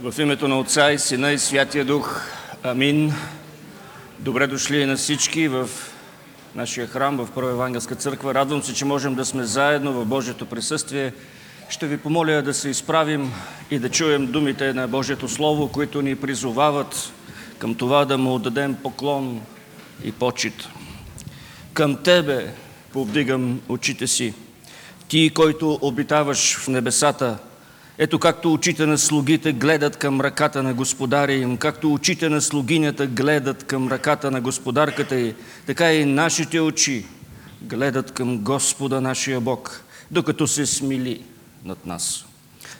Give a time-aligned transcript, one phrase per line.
[0.00, 2.22] В името на Отца и Сина и Святия Дух.
[2.62, 3.12] Амин.
[4.18, 5.68] Добре дошли на всички в
[6.54, 8.34] нашия храм, в Първа Евангелска църква.
[8.34, 11.12] Радвам се, че можем да сме заедно в Божието присъствие.
[11.68, 13.32] Ще ви помоля да се изправим
[13.70, 17.12] и да чуем думите на Божието Слово, които ни призовават
[17.58, 19.40] към това да му отдадем поклон
[20.04, 20.68] и почет.
[21.72, 22.54] Към Тебе
[22.92, 24.34] повдигам очите си.
[25.08, 27.38] Ти, който обитаваш в небесата,
[27.98, 33.06] ето както очите на слугите гледат към ръката на господаря им, както очите на слугинята
[33.06, 35.34] гледат към ръката на господарката й,
[35.66, 37.06] така и нашите очи
[37.62, 41.22] гледат към Господа нашия Бог, докато се смили
[41.64, 42.24] над нас.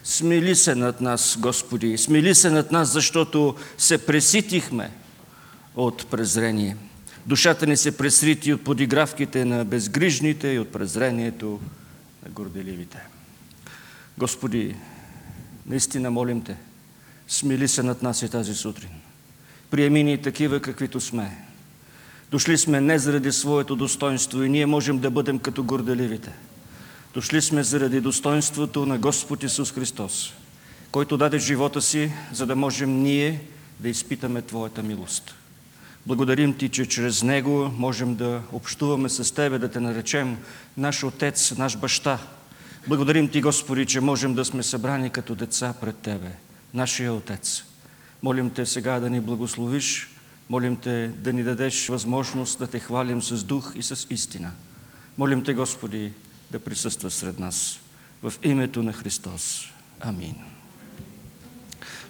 [0.05, 4.91] Смили се над нас, Господи, смили се над нас, защото се преситихме
[5.77, 6.77] от презрение.
[7.27, 11.60] Душата ни се пресрити от подигравките на безгрижните и от презрението
[12.24, 12.98] на горделивите.
[14.19, 14.74] Господи,
[15.66, 16.56] наистина молим Те,
[17.28, 18.91] смили се над нас и тази сутрин.
[19.70, 21.44] Приеми ни такива, каквито сме.
[22.30, 26.33] Дошли сме не заради своето достоинство и ние можем да бъдем като горделивите.
[27.14, 30.33] Дошли сме заради достоинството на Господ Исус Христос,
[30.91, 33.41] който даде живота си, за да можем ние
[33.81, 35.34] да изпитаме Твоята милост.
[36.06, 40.36] Благодарим Ти, че чрез Него можем да общуваме с Тебе, да Те наречем
[40.77, 42.19] наш Отец, наш Баща.
[42.88, 46.30] Благодарим Ти, Господи, че можем да сме събрани като деца пред Тебе,
[46.74, 47.64] нашия Отец.
[48.22, 50.10] Молим Те сега да ни благословиш,
[50.50, 54.50] молим Те да ни дадеш възможност да Те хвалим с дух и с истина.
[55.18, 56.12] Молим Те, Господи,
[56.50, 57.80] да присъства сред нас.
[58.22, 59.72] В името на Христос.
[60.00, 60.34] Амин.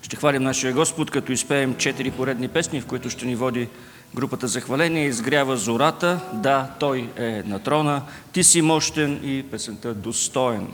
[0.03, 3.69] Ще хвалим нашия Господ, като изпеем четири поредни песни, в които ще ни води
[4.15, 5.07] групата за хваление.
[5.07, 10.69] Изгрява зората, да, Той е на трона, Ти си мощен и песента достоен.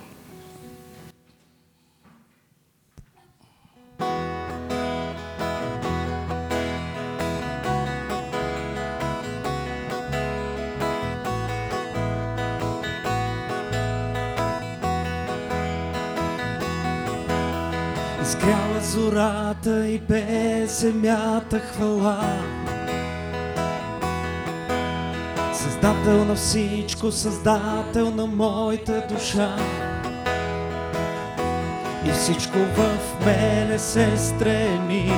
[18.22, 22.40] Изгряла зората и бе земята хвала.
[25.62, 29.56] Създател на всичко, създател на моята душа.
[32.06, 35.12] И всичко в мене се стреми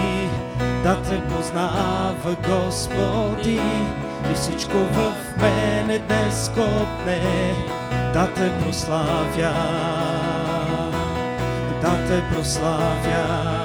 [0.83, 3.61] да те познава, Господи.
[4.33, 7.55] И всичко в мене днес копне
[8.13, 9.53] да те прославя
[11.83, 13.62] да те прославя.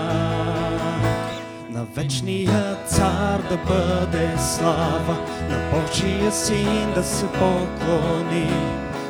[1.97, 5.17] На вечния цар да бъде слава,
[5.49, 8.49] на Божия син да се поклони.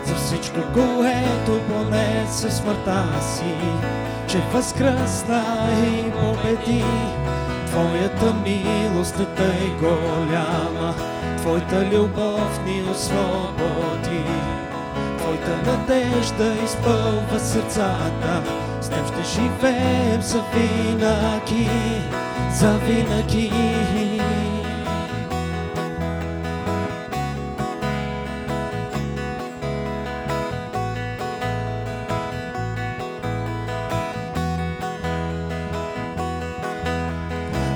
[0.05, 3.55] За всичко, което понесе смъртта си,
[4.27, 5.43] че възкръсна
[5.87, 6.83] и победи.
[7.65, 10.95] Твоята милост е тъй голяма,
[11.37, 14.23] Твоята любов ни освободи.
[15.17, 18.43] Твоята надежда изпълва сърцата,
[18.81, 21.69] с теб ще живеем за винаги,
[22.51, 23.51] за винаги.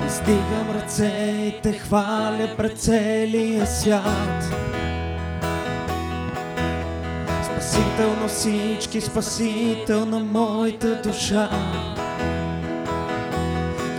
[0.08, 4.54] Стигам ръце и те хваля пред целия свят.
[7.44, 11.50] Спасител на всички, спасител на моята душа.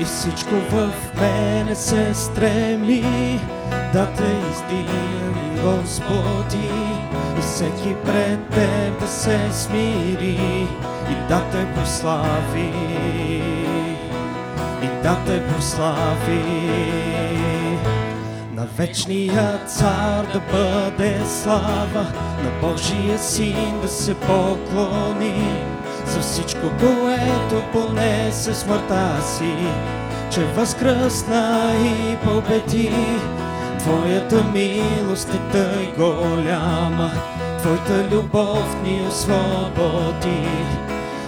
[0.03, 0.91] И всичко в
[1.21, 3.39] мене се стреми
[3.93, 6.69] да те издигам, Господи.
[7.37, 10.67] И всеки пред Теб да се смири
[11.09, 12.73] и да те прослави.
[14.81, 16.43] И да те прослави.
[18.53, 22.05] На вечния цар да бъде слава,
[22.43, 25.63] на Божия син да се поклони,
[26.07, 29.55] за всичко, което понесе смъртта си,
[30.31, 32.91] че възкръсна и победи.
[33.79, 37.11] Твоята милост е тъй голяма,
[37.59, 40.47] Твоята любов ни освободи.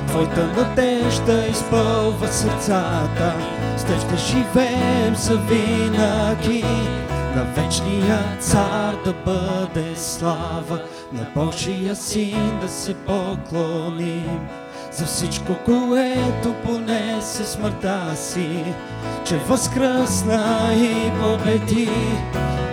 [0.08, 3.34] Твоята надежда изпълва сърцата,
[3.78, 6.64] с теб ще живеем за винаги.
[7.36, 10.82] На вечния цар да бъде слава,
[11.14, 14.48] на Божия син да се поклоним.
[14.96, 18.64] За всичко, което понесе смъртта си,
[19.26, 21.90] че възкръсна и победи.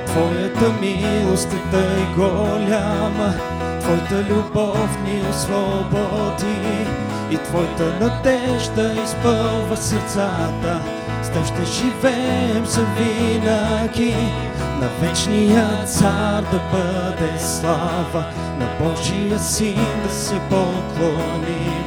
[0.06, 3.34] Твоята милост е тъй голяма,
[3.80, 6.86] Твоята любов ни освободи
[7.30, 10.80] и Твоята надежда изпълва сърцата.
[11.22, 14.14] С Теб ще живеем за винаги,
[14.80, 18.24] на вечния цар да бъде слава,
[18.58, 21.81] на Божия син да се поклоним.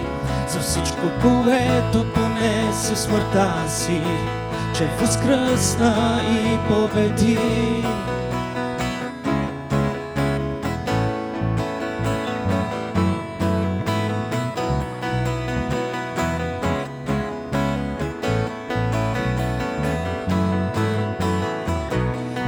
[0.55, 4.01] За всичко, което понесе смъртта си,
[4.75, 7.39] че възкръсна и победи.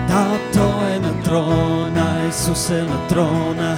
[0.07, 3.77] Да, Той е на трона, Исус е на трона,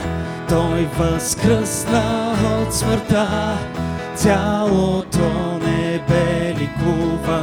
[0.50, 3.58] Той възкръсна от смъртта.
[4.20, 7.42] Цялото небе ликува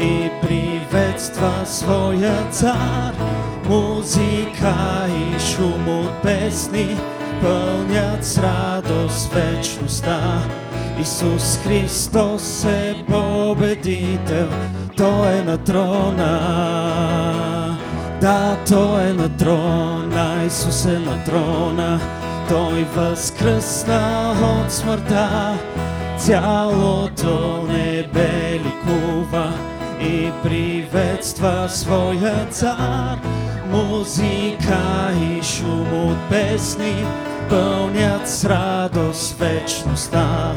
[0.00, 3.14] и приветства своя цар.
[3.68, 4.74] Музика
[5.08, 6.96] и шум от песни
[7.42, 10.42] пълнят с радост вечността.
[11.00, 14.48] Исус Христос е победител,
[14.96, 16.38] Той е на трона.
[18.20, 22.00] Да, Той е на трона, Исус е на трона,
[22.48, 25.58] Той възкръсна от смъртта.
[26.18, 29.52] Цялото небе ликува
[30.00, 33.18] и приветства своя цар.
[33.70, 34.78] Музика
[35.20, 37.04] и шум от песни
[37.50, 40.52] пълнят с радост вечността.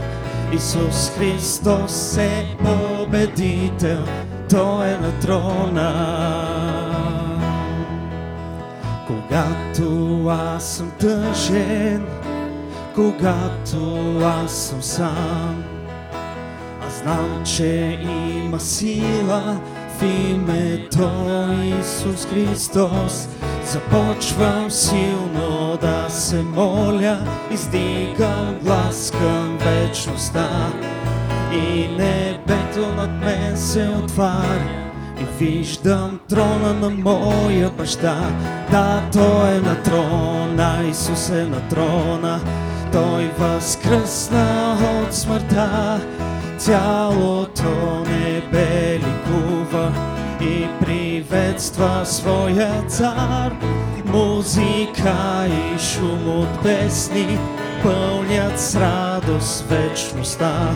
[0.53, 4.03] Исус Христос е победител,
[4.49, 5.93] Той е на трона.
[9.07, 12.05] Когато аз съм тъжен,
[12.99, 15.63] когато аз съм сам,
[16.87, 17.99] аз знам, че
[18.45, 19.59] има сила
[19.99, 21.09] в името
[21.79, 23.29] Исус Христос.
[23.65, 27.17] Започвам силно да се моля,
[27.51, 30.49] издигам глас към вечността
[31.53, 34.91] и небето над мен се отваря.
[35.21, 38.17] И виждам трона на моя баща.
[38.71, 42.39] Да, Той е на трона, Исус е на трона.
[42.91, 46.01] Той възкръсна от смъртта.
[46.57, 49.91] Цялото небе ликува
[50.41, 53.53] и приветства своя цар.
[54.05, 57.37] Музика и шум от песни
[57.83, 60.75] пълнят с радост вечността.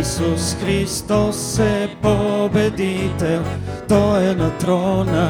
[0.00, 3.42] Исус Христос е победител,
[3.88, 5.28] Той е на трона.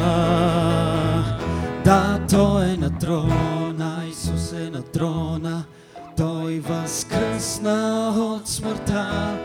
[1.85, 5.32] Да, Той е на трона, Исус е на трона.
[7.63, 9.37] Възкръсна от смъртта.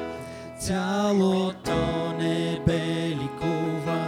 [0.60, 4.08] Цялото небе ликува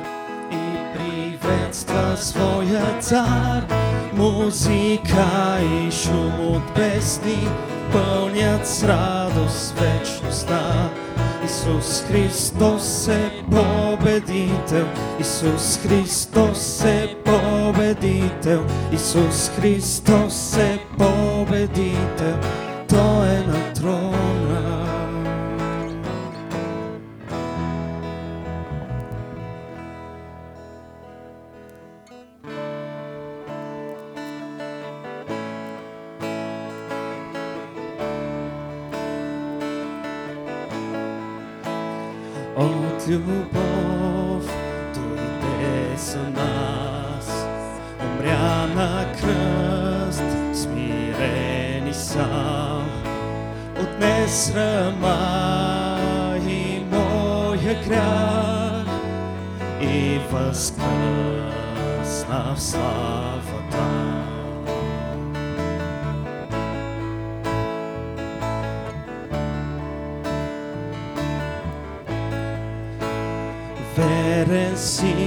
[0.51, 3.65] и приветства своя цар.
[4.13, 7.47] Музика и шум от песни
[7.91, 10.89] пълнят с радост вечността.
[11.45, 14.88] Исус Христос е победител,
[15.19, 22.39] Исус Христос е победител, Исус Христос е победител,
[22.89, 24.29] Той е на трона.
[54.40, 56.00] Отнес рама
[56.48, 58.86] и моя грях
[59.81, 61.46] и възкръсна
[62.56, 63.88] в славата.
[73.98, 75.19] Верен си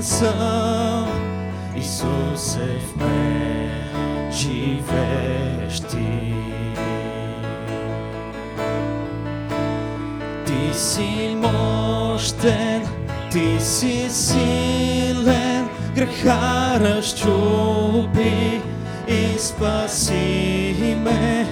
[0.00, 1.08] свободен съм,
[1.76, 3.70] Исус е в мен,
[4.32, 6.34] живеещ ти.
[10.46, 12.82] Ти си мощен,
[13.30, 18.60] ти си силен, греха разчупи
[19.08, 21.46] и спаси ме.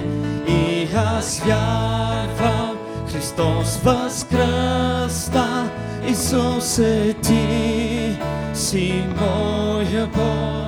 [0.47, 2.77] И аз вярвам,
[3.11, 5.69] Христос възкръсна,
[6.07, 7.15] Исус е
[8.69, 10.59] си моя Бог.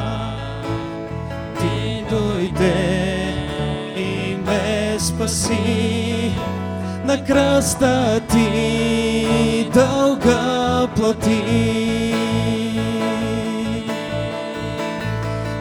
[1.60, 3.34] Ти дойде
[3.98, 6.05] и ме спаси,
[7.06, 11.42] на кръста ти дълга плати.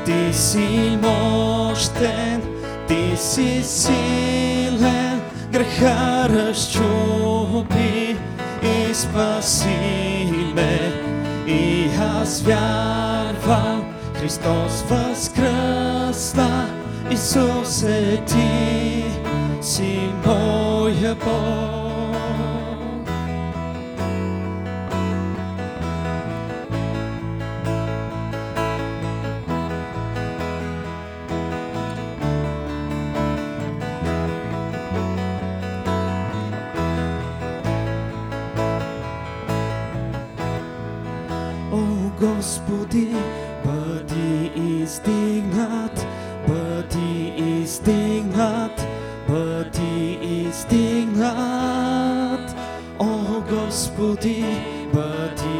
[0.04, 2.42] Ти си мощен,
[2.88, 5.20] ти си силен,
[5.52, 8.16] греха разчупи
[8.62, 10.92] и спаси ме.
[11.46, 11.88] И
[12.20, 13.84] аз вярвам,
[14.14, 16.66] Христос възкръсна,
[17.10, 19.04] Исусе, ти
[19.64, 21.74] си моя Бог.
[41.72, 43.08] О, Господи,
[43.64, 46.06] бъди издигнат,
[46.48, 48.83] бъди издигнат,
[49.34, 51.34] бъди издигнат.
[52.98, 54.44] О, Господи,
[54.94, 55.58] бъди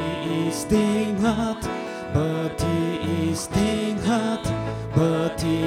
[0.49, 1.69] издигнат,
[2.15, 3.01] бъди
[3.31, 4.53] издигнат,
[4.97, 5.59] бъди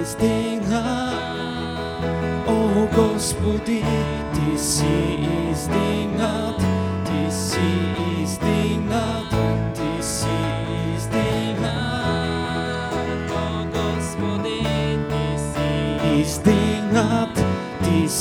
[0.00, 1.14] издигнат.
[2.48, 3.84] О, Господи,
[4.34, 5.18] Ти си
[5.50, 6.59] издигнат,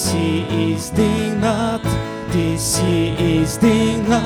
[0.10, 1.88] си издигнат,
[2.32, 4.22] Ти си издигнат.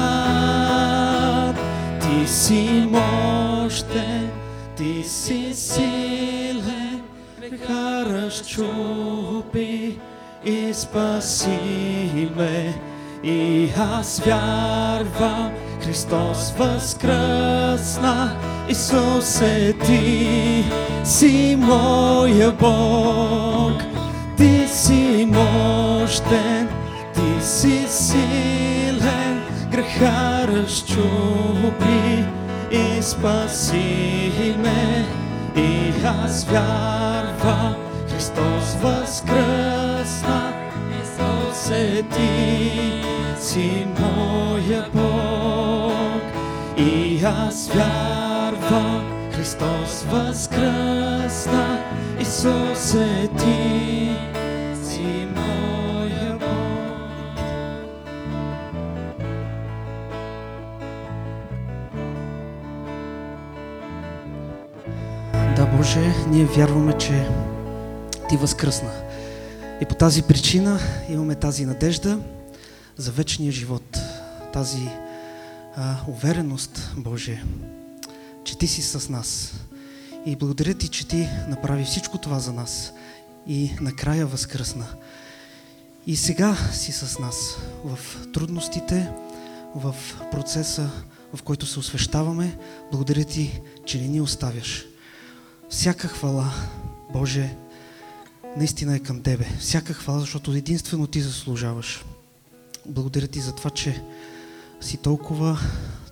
[2.01, 4.29] Ти си мощен,
[4.77, 7.01] Ти си силен,
[7.39, 9.99] греха разчупи
[10.45, 12.73] и спаси ме.
[13.23, 18.35] И аз вярвам, Христос възкръсна,
[18.69, 20.63] Исусе, Ти
[21.03, 23.92] си моя Бог.
[24.93, 26.69] Си мощен,
[27.13, 32.25] Ти си силен, греха разчупи
[32.71, 35.05] и спаси ме.
[35.55, 37.75] И аз вярвам,
[38.09, 40.53] Христос възкръсна,
[41.03, 42.71] Исусе, Ти
[43.39, 46.21] си моя Бог.
[46.77, 51.79] И аз вярвам, Христос възкръсна,
[52.19, 54.32] Исусе, Ти
[65.95, 67.29] Боже, ние вярваме, че
[68.29, 68.91] Ти възкръсна.
[69.81, 72.19] И по тази причина имаме тази надежда
[72.97, 73.97] за вечния живот.
[74.53, 74.89] Тази
[75.75, 77.43] а, увереност, Боже,
[78.43, 79.53] че Ти си с нас.
[80.25, 82.93] И благодаря Ти, че Ти направи всичко това за нас.
[83.47, 84.87] И накрая възкръсна.
[86.07, 87.99] И сега си с нас в
[88.33, 89.09] трудностите,
[89.75, 89.95] в
[90.31, 90.89] процеса,
[91.33, 92.57] в който се освещаваме.
[92.91, 94.92] Благодаря Ти, че не ни оставяш.
[95.73, 96.53] Всяка хвала,
[97.13, 97.55] Боже,
[98.57, 99.45] наистина е към Тебе.
[99.59, 102.05] Всяка хвала, защото единствено Ти заслужаваш.
[102.85, 104.03] Благодаря Ти за това, че
[104.81, 105.59] си толкова,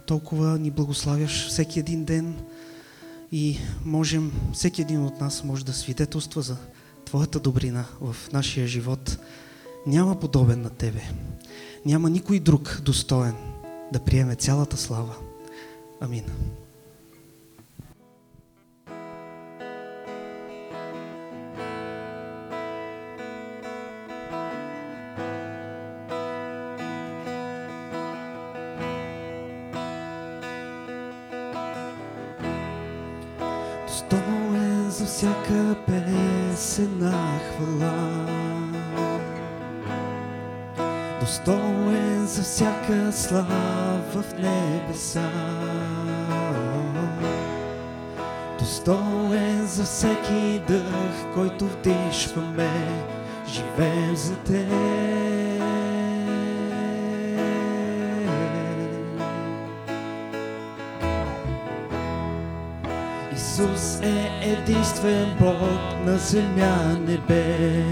[0.07, 2.35] толкова ни благославяш всеки един ден
[3.31, 6.57] и можем, всеки един от нас може да свидетелства за
[7.05, 9.17] Твоята добрина в нашия живот.
[9.87, 11.01] Няма подобен на Тебе.
[11.85, 13.35] Няма никой друг достоен
[13.93, 15.15] да приеме цялата слава.
[15.99, 16.23] Амин.
[37.61, 37.93] Хвала.
[41.19, 45.29] Достоен за всяка слава в небеса.
[48.59, 52.69] Достоен за всеки дъх, който вдишваме,
[53.47, 55.50] живеем за Теб.
[63.61, 67.83] Исус е единствен Бог на земя небе.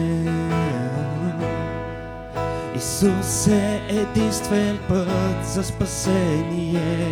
[2.75, 7.05] Исус е единствен път за спасение.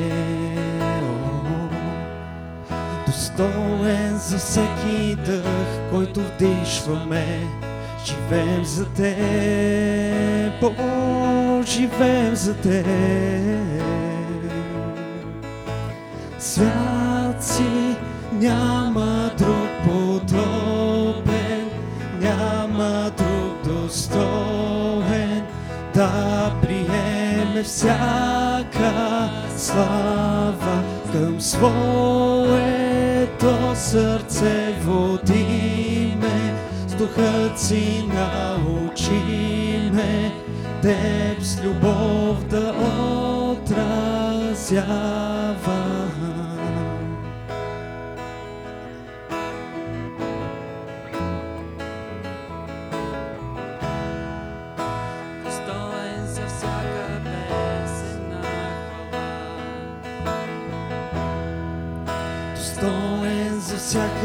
[3.06, 7.48] Достоен за всеки дъх, който вдишваме,
[8.06, 12.88] Живеем за Теб, о, живеем за Теб.
[16.40, 17.96] Свят си,
[18.34, 21.70] няма друг подобен,
[22.20, 25.44] няма друг достоен
[25.94, 32.88] да приеме всяка слава към своето
[33.76, 36.54] сърце водиме,
[36.88, 39.48] с духът си научиме,
[40.82, 42.74] Теб с любов да
[43.52, 44.88] отразява.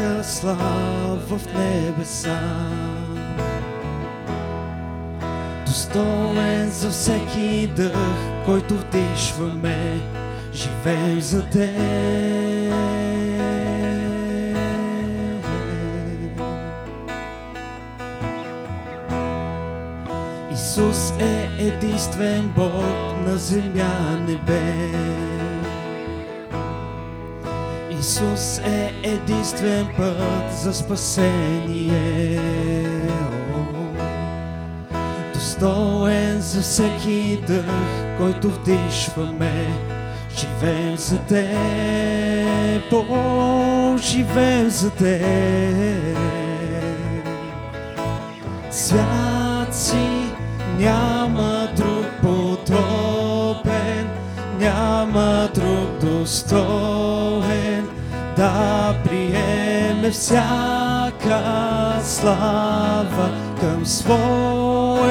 [0.03, 2.39] Всяка слава в небеса.
[5.65, 9.99] Достоен за всеки дъх, който вдишваме,
[10.53, 12.73] живеем за Теб.
[20.53, 25.32] Исус е единствен Бог на земя небе.
[28.03, 32.39] Исус е единствен път за спасение.
[35.33, 39.67] Достоен за всеки дъх, който вдишваме.
[40.37, 46.17] Живеем за Теб, о, живеем за Теб.
[48.71, 50.07] Свят си
[50.79, 54.09] няма друг подобен,
[54.59, 56.92] няма друг достоен
[60.03, 61.41] приеме всяка
[62.03, 63.29] слава
[63.59, 65.05] към своето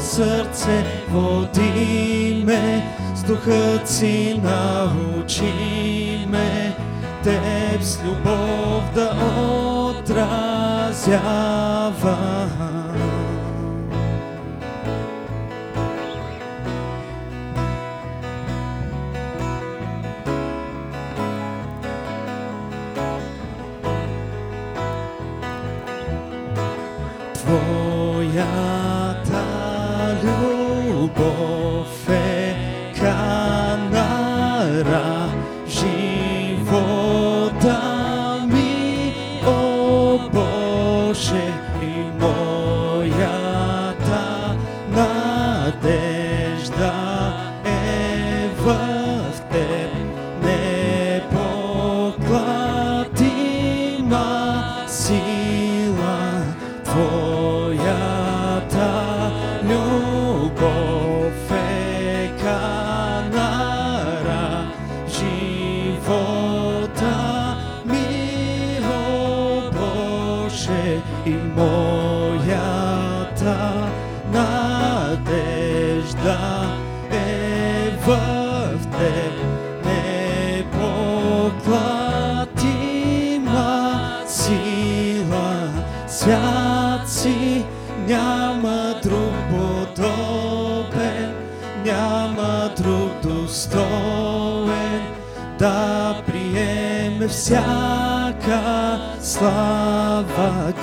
[0.00, 5.56] сърце водиме, с духът си научиме,
[7.24, 9.10] Теб с любов да
[9.98, 10.96] отразява.
[30.96, 32.56] Любов е
[32.98, 33.96] канара
[34.94, 35.15] живота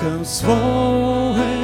[0.04, 1.56] към своето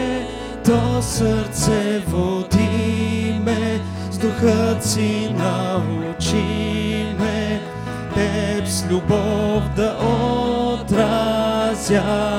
[1.03, 6.81] сърце водиме, с духът си научиме,
[8.15, 9.97] Теб с любов да
[10.73, 12.30] отразява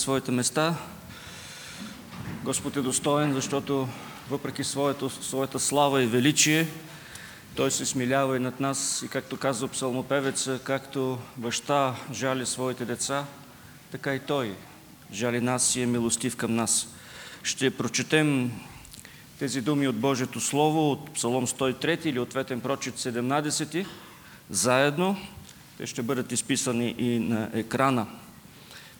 [0.00, 0.74] своите места.
[2.44, 3.88] Господ е достоен, защото
[4.30, 6.66] въпреки своето, своята слава и величие,
[7.56, 13.24] Той се смилява и над нас и както казва псалмопевеца, както баща жали своите деца,
[13.90, 14.54] така и Той
[15.12, 16.88] жали нас и е милостив към нас.
[17.42, 18.52] Ще прочетем
[19.38, 23.86] тези думи от Божието Слово, от Псалом 103 или ответен прочит 17,
[24.50, 25.16] заедно.
[25.78, 28.06] Те ще бъдат изписани и на екрана.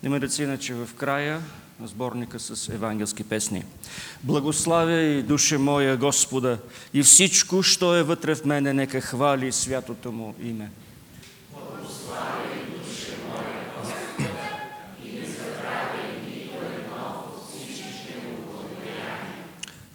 [0.02, 1.42] Намерят се иначе в края
[1.80, 3.64] на сборника с евангелски песни.
[4.22, 6.58] Благославя и душе моя Господа
[6.94, 10.70] и всичко, що е вътре в мене, нека хвали святото му име.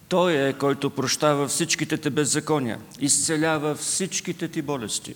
[0.08, 5.14] Той е, който прощава всичките те беззакония, изцелява всичките ти болести.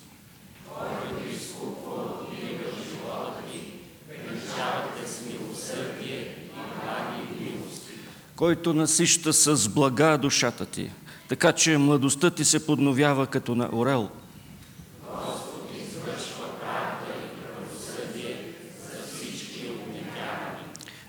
[8.41, 10.91] Който насища с блага душата ти,
[11.29, 14.09] така че младостта ти се подновява като на орел.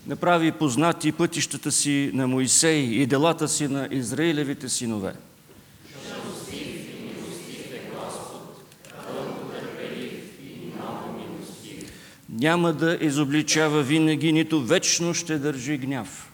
[0.08, 5.13] Направи познати пътищата си на Моисей и делата си на Израилевите синове.
[12.30, 16.31] Няма да изобличава винаги, нито вечно ще държи гняв.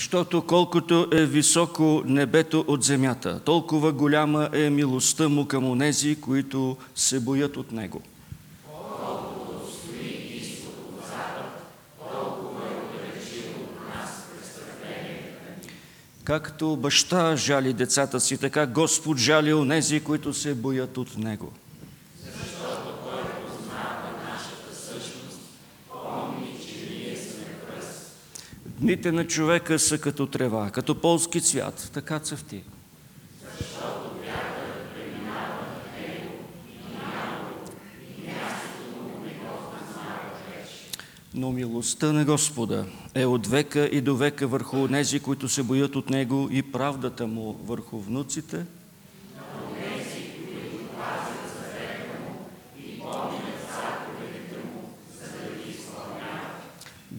[0.00, 6.76] Защото колкото е високо небето от земята, толкова голяма е милостта му към онези, които
[6.94, 8.02] се боят от него.
[16.24, 21.52] Както баща жали децата си, така Господ жали онези, които се боят от него.
[28.80, 32.62] Дните на човека са като трева, като полски цвят, така цъфти.
[41.34, 45.96] Но милостта на Господа е от века и до века върху тези, които се боят
[45.96, 48.66] от Него и правдата Му върху внуците,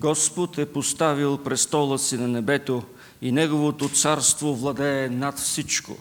[0.01, 2.83] Господ е поставил престола си на небето
[3.21, 5.97] и Неговото царство владее над всичко.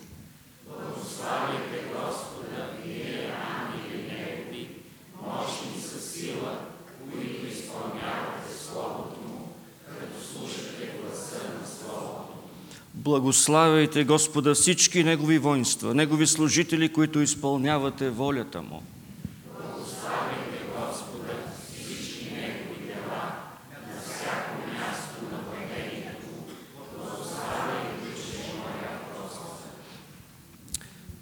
[12.94, 18.82] Благославяйте Господа всички Негови воинства, Негови служители, които изпълнявате волята Му.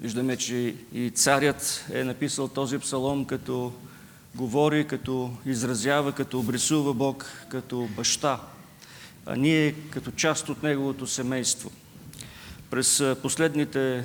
[0.09, 3.73] Виждаме, че и царят е написал този псалом, като
[4.35, 8.41] говори, като изразява, като обрисува Бог като баща,
[9.27, 11.71] а ние като част от неговото семейство.
[12.71, 14.05] През последните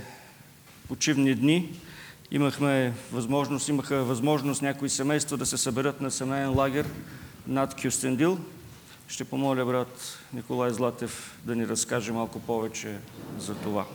[0.88, 1.80] почивни дни
[2.32, 6.86] имахме възможност, имаха възможност някои семейства да се съберат на семейен лагер
[7.48, 8.40] над Кюстендил.
[9.08, 12.98] Ще помоля брат Николай Златев да ни разкаже малко повече
[13.40, 13.86] за това.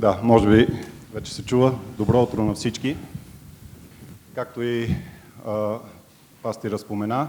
[0.00, 0.68] Да, може би
[1.12, 1.78] вече се чува.
[1.98, 2.96] Добро утро на всички.
[4.34, 4.96] Както и
[5.46, 5.78] а,
[6.42, 7.28] пастира спомена,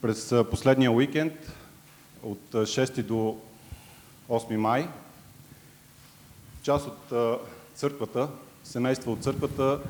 [0.00, 1.32] през последния уикенд
[2.22, 3.38] от а, 6 до
[4.28, 4.88] 8 май
[6.62, 7.38] част от а,
[7.74, 8.28] църквата,
[8.64, 9.80] семейство от църквата,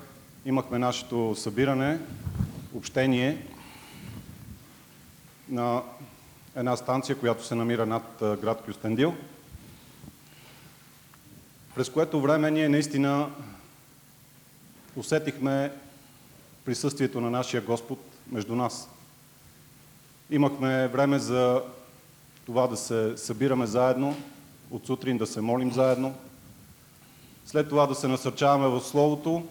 [0.44, 1.98] имахме нашето събиране,
[2.74, 3.46] общение
[5.48, 5.82] на
[6.56, 9.14] една станция, която се намира над град Кюстендил
[11.74, 13.30] през което време ние наистина
[14.96, 15.72] усетихме
[16.64, 17.98] присъствието на нашия Господ
[18.32, 18.88] между нас.
[20.30, 21.62] Имахме време за
[22.46, 24.16] това да се събираме заедно,
[24.70, 26.14] от сутрин да се молим заедно,
[27.46, 29.46] след това да се насърчаваме в Словото,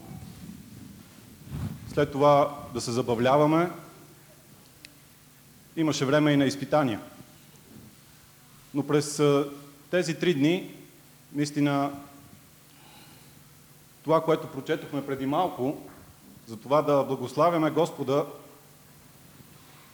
[1.94, 3.72] след това да се забавляваме.
[5.76, 7.00] Имаше време и на изпитания–
[8.74, 9.22] Но през
[9.92, 10.72] тези три дни,
[11.34, 11.92] наистина,
[14.04, 15.78] това, което прочетохме преди малко,
[16.48, 18.26] за това да благославяме Господа,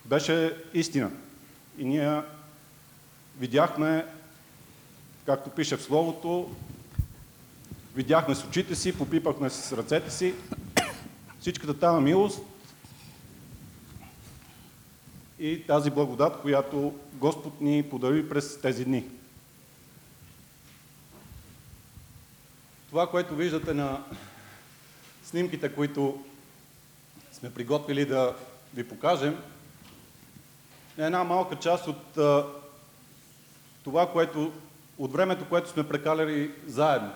[0.05, 1.11] беше истина.
[1.77, 2.21] И ние
[3.39, 4.05] видяхме,
[5.25, 6.49] както пише в Словото,
[7.95, 10.33] видяхме с очите си, попипахме с ръцете си
[11.39, 12.39] всичката тази милост
[15.39, 19.03] и тази благодат, която Господ ни подари през тези дни.
[22.89, 24.03] Това, което виждате на
[25.23, 26.23] снимките, които
[27.31, 28.35] сме приготвили да
[28.73, 29.37] ви покажем,
[30.97, 32.17] е една малка част от
[33.83, 34.51] това, което,
[34.97, 37.11] от времето, което сме прекаляли заедно.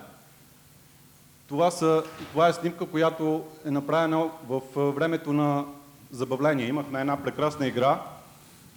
[1.47, 5.65] Това, са, това е снимка, която е направена в времето на
[6.11, 6.67] забавление.
[6.67, 8.01] Имахме една прекрасна игра,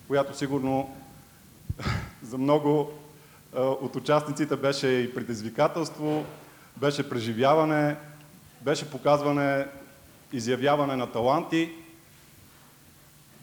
[0.09, 0.97] която сигурно
[2.23, 2.91] за много
[3.57, 6.25] от участниците беше и предизвикателство,
[6.77, 7.97] беше преживяване,
[8.61, 9.67] беше показване,
[10.33, 11.73] изявяване на таланти,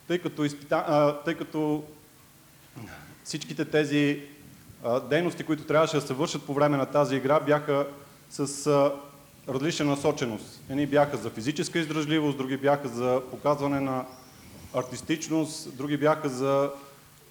[0.07, 1.19] тъй като, изпита...
[1.25, 1.83] тъй като
[3.23, 4.21] всичките тези
[5.09, 7.87] дейности, които трябваше да се вършат по време на тази игра, бяха
[8.29, 8.67] с
[9.49, 10.61] различна насоченост.
[10.69, 14.05] Едни бяха за физическа издръжливост, други бяха за показване на
[14.73, 16.71] артистичност, други бяха за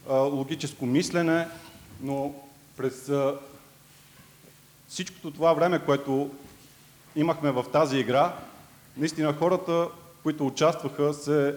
[0.09, 1.49] логическо мислене,
[2.03, 2.35] но
[2.77, 3.13] през
[4.91, 6.31] всичкото това време, което
[7.17, 8.35] имахме в тази игра,
[8.97, 9.89] наистина хората,
[10.23, 11.55] които участваха, се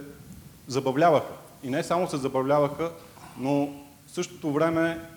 [0.67, 1.33] забавляваха.
[1.63, 2.91] И не само се забавляваха,
[3.37, 3.65] но
[4.07, 5.09] в същото време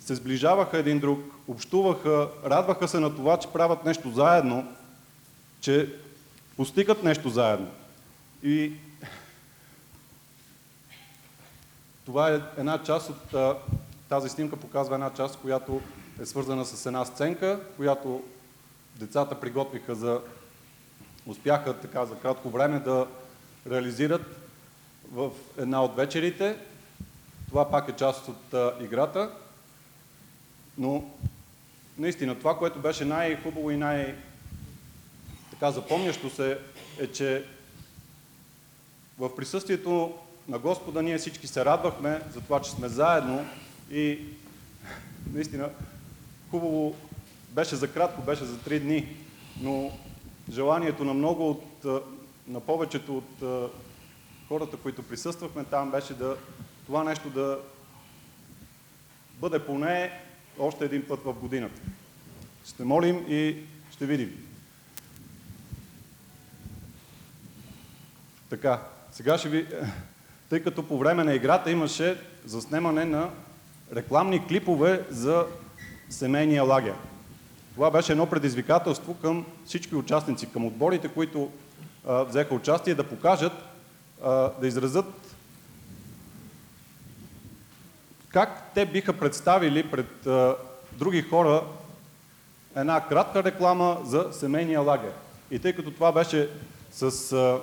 [0.00, 4.72] се сближаваха един друг, общуваха, радваха се на това, че правят нещо заедно,
[5.60, 5.94] че
[6.56, 7.70] постигат нещо заедно.
[8.42, 8.72] И
[12.06, 13.60] това е една част от
[14.08, 15.80] тази снимка, показва една част, която
[16.20, 18.22] е свързана с една сценка, която
[18.96, 20.20] децата приготвиха за
[21.26, 23.06] успяха така за кратко време да
[23.70, 24.22] реализират
[25.12, 26.56] в една от вечерите.
[27.48, 29.30] Това пак е част от а, играта.
[30.78, 31.10] Но
[31.98, 34.14] наистина това, което беше най-хубаво и най-
[35.50, 36.58] така запомнящо се,
[36.98, 37.44] е, че
[39.18, 43.46] в присъствието на Господа ние всички се радвахме за това, че сме заедно
[43.90, 44.18] и
[45.32, 45.70] наистина
[46.50, 46.94] хубаво
[47.48, 49.16] беше за кратко, беше за три дни,
[49.60, 49.92] но
[50.50, 51.84] желанието на много от,
[52.48, 53.70] на повечето от
[54.48, 56.36] хората, които присъствахме там, беше да
[56.86, 57.58] това нещо да
[59.40, 60.20] бъде поне
[60.58, 61.80] още един път в годината.
[62.66, 63.56] Ще молим и
[63.90, 64.46] ще видим.
[68.50, 68.82] Така,
[69.12, 69.66] сега ще ви...
[70.48, 73.30] Тъй като по време на играта имаше заснемане на
[73.94, 75.46] рекламни клипове за
[76.10, 76.94] семейния лагер.
[77.74, 81.50] Това беше едно предизвикателство към всички участници, към отборите, които
[82.08, 83.52] а, взеха участие, да покажат,
[84.24, 85.30] а, да изразят
[88.32, 90.56] как те биха представили пред а,
[90.92, 91.62] други хора
[92.76, 95.12] една кратка реклама за семейния лагер.
[95.50, 96.48] И тъй като това беше
[96.90, 97.60] с, а,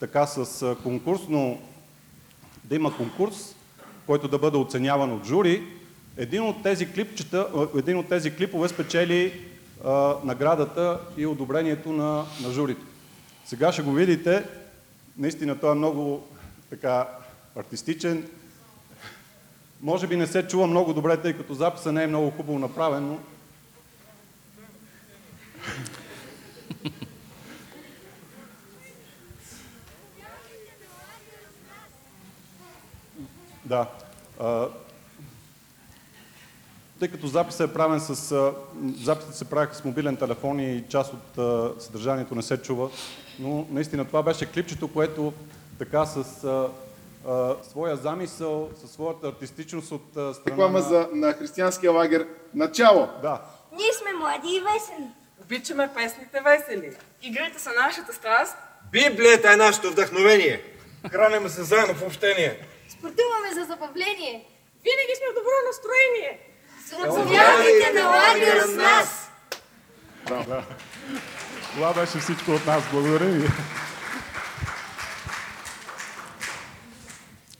[0.00, 1.62] така, с а, конкурсно,
[2.64, 3.54] да има конкурс,
[4.06, 5.68] който да бъде оценяван от жури,
[6.16, 7.48] един от тези, клипчета,
[7.78, 9.40] един от тези клипове спечели
[9.84, 12.86] а, наградата и одобрението на, на журито.
[13.44, 14.44] Сега ще го видите.
[15.18, 16.28] Наистина той е много
[16.70, 17.08] така
[17.56, 18.28] артистичен.
[19.80, 23.06] Може би не се чува много добре, тъй като записа не е много хубаво направен,
[23.08, 23.18] но...
[33.64, 33.86] Да.
[37.02, 38.32] Тъй като записът е правен с...
[38.32, 38.54] а,
[39.02, 42.90] Записите се правиха с мобилен телефон и част от съдържанието не се чува,
[43.38, 45.32] но наистина това беше клипчето, което
[45.78, 46.68] така с а,
[47.28, 50.84] а, своя замисъл, със своята артистичност от а, страна реклама на...
[50.84, 52.26] за, на християнския лагер.
[52.54, 53.08] Начало!
[53.22, 53.40] Да,
[53.76, 55.08] Ние сме млади и весели.
[55.44, 56.96] Обичаме песните весели.
[57.22, 58.56] Игрите са нашата страст.
[58.92, 60.62] Библията е нашето вдъхновение.
[61.10, 62.66] Храним се заедно в общение.
[62.88, 64.46] Спортуваме за забавление.
[64.84, 66.51] Винаги сме в добро настроение.
[67.00, 69.30] Заповядайте на лагера с нас.
[71.74, 72.84] това беше всичко от нас.
[72.92, 73.48] Благодаря ви.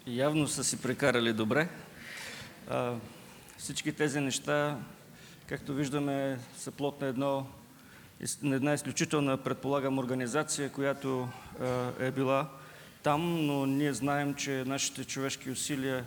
[0.07, 1.68] Явно са си прекарали добре.
[2.71, 2.95] А,
[3.59, 4.77] всички тези неща,
[5.47, 7.47] както виждаме, са плод на, едно,
[8.42, 11.29] на една изключителна, предполагам, организация, която
[11.61, 12.49] а, е била
[13.03, 16.05] там, но ние знаем, че нашите човешки усилия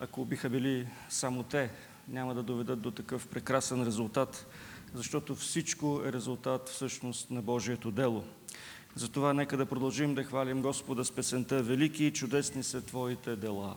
[0.00, 1.70] ако биха били само те,
[2.08, 4.46] няма да доведат до такъв прекрасен резултат,
[4.94, 8.24] защото всичко е резултат всъщност на Божието дело.
[8.94, 13.76] Затова нека да продължим да хвалим Господа с песента Велики и чудесни са Твоите дела.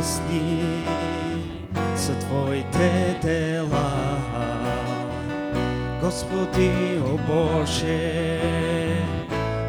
[0.00, 0.84] Чудесни
[1.96, 3.92] са Твоите дела.
[6.02, 8.38] Господи, о Боже,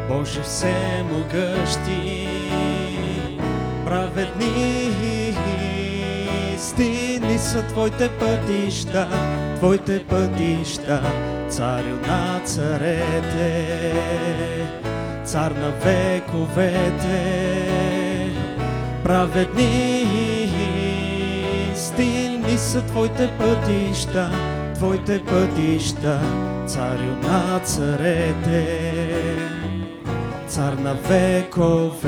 [0.08, 2.28] Боже всемогъщи,
[3.84, 4.92] праведни
[6.54, 9.08] истини са Твоите пътища,
[9.56, 11.02] Твоите пътища,
[11.48, 13.94] царю на царете,
[15.24, 17.22] цар на вековете
[19.12, 20.06] праведни
[21.72, 24.30] истини са Твоите пътища,
[24.74, 26.20] Твоите пътища,
[26.66, 28.92] царю на царете,
[30.46, 32.02] цар на вековете.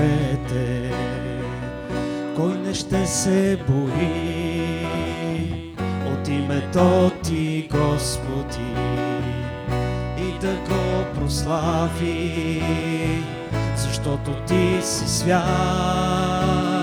[2.36, 4.86] Кой не ще се бои
[6.12, 8.74] от името Ти, Господи,
[10.18, 12.62] и да го прослави,
[13.76, 16.73] защото Ти си свят,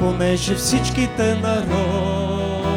[0.00, 2.76] понеже всичките народи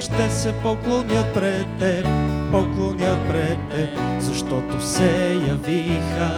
[0.00, 2.06] ще се поклонят пред Теб,
[2.50, 3.88] поклонят пред Теб,
[4.20, 6.30] защото се явиха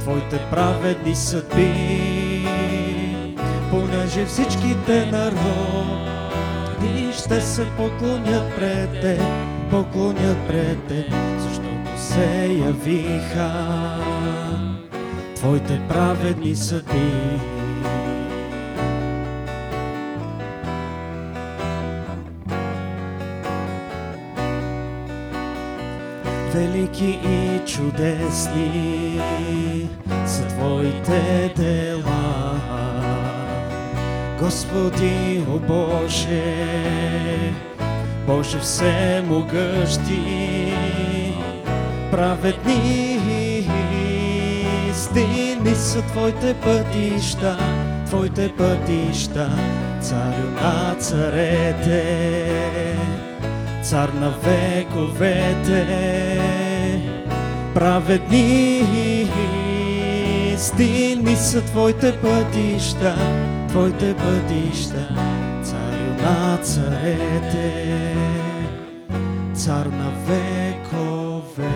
[0.00, 2.48] Твоите праведни съдби,
[3.70, 5.46] понеже всичките народи
[7.12, 9.22] ще се поклонят пред Теб,
[9.70, 13.50] поклонят пред Теб, защото се явиха
[15.34, 17.55] Твоите праведни съдби.
[26.86, 29.20] Велики и чудесни
[30.26, 32.60] са Твоите дела.
[34.40, 36.54] Господи, о Боже,
[38.26, 40.32] Боже всемогъщи,
[42.10, 43.20] праведни
[44.90, 47.58] истини са Твоите пътища,
[48.06, 49.50] Твоите пътища,
[50.00, 52.26] царю на царете,
[53.82, 55.86] цар на вековете,
[57.76, 58.78] праведни
[60.54, 63.16] истини са Твоите пътища,
[63.68, 65.08] Твоите пътища,
[65.64, 68.14] царю на царете,
[69.54, 71.66] цар на вековете.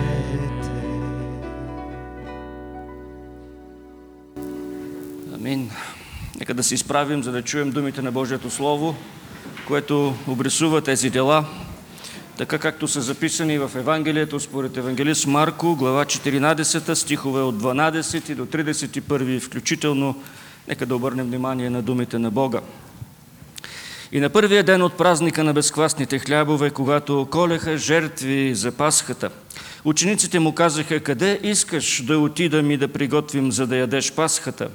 [5.35, 5.69] Амин.
[6.39, 8.95] Нека да се изправим, за да чуем думите на Божието Слово,
[9.67, 11.45] което обрисува тези дела,
[12.41, 18.45] така както са записани в Евангелието според евангелист Марко, глава 14, стихове от 12 до
[18.45, 20.21] 31 включително.
[20.67, 22.61] Нека да обърнем внимание на думите на Бога.
[24.11, 29.29] И на първия ден от празника на безквасните хлябове, когато колеха жертви за Пасхата,
[29.85, 34.69] учениците му казаха, къде искаш да отидам и да приготвим, за да ядеш Пасхата?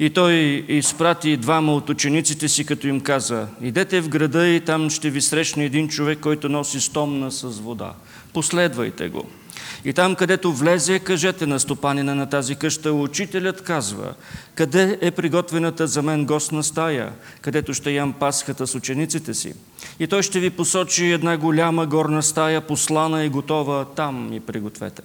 [0.00, 0.34] И той
[0.68, 5.20] изпрати двама от учениците си, като им каза, идете в града и там ще ви
[5.20, 7.92] срещне един човек, който носи стомна с вода.
[8.32, 9.24] Последвайте го.
[9.84, 14.14] И там, където влезе, кажете на стопанина на тази къща, учителят казва,
[14.54, 19.54] къде е приготвената за мен гостна стая, където ще ям пасхата с учениците си.
[20.00, 25.02] И той ще ви посочи една голяма горна стая, послана и готова, там ми пригответе.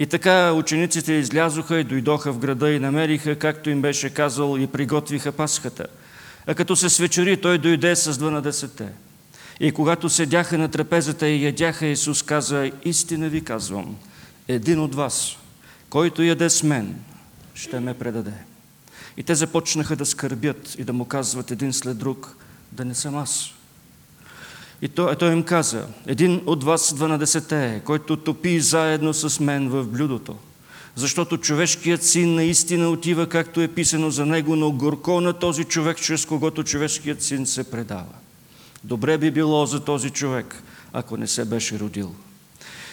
[0.00, 4.66] И така учениците излязоха и дойдоха в града и намериха, както им беше казал, и
[4.66, 5.86] приготвиха пасхата.
[6.46, 8.88] А като се свечери, той дойде с 12-те.
[9.60, 13.96] И когато седяха на трапезата и ядяха, Исус каза, истина ви казвам,
[14.48, 15.36] един от вас,
[15.90, 16.94] който яде с мен,
[17.54, 18.34] ще ме предаде.
[19.16, 22.36] И те започнаха да скърбят и да му казват един след друг,
[22.72, 23.52] да не съм аз.
[24.82, 29.84] И той, той им каза, един от вас 12-те, който топи заедно с мен в
[29.84, 30.36] блюдото.
[30.94, 35.96] Защото човешкият син наистина отива, както е писано за него, но горко на този човек,
[35.98, 38.14] чрез когото човешкият син се предава.
[38.84, 40.62] Добре би било за този човек,
[40.92, 42.14] ако не се беше родил.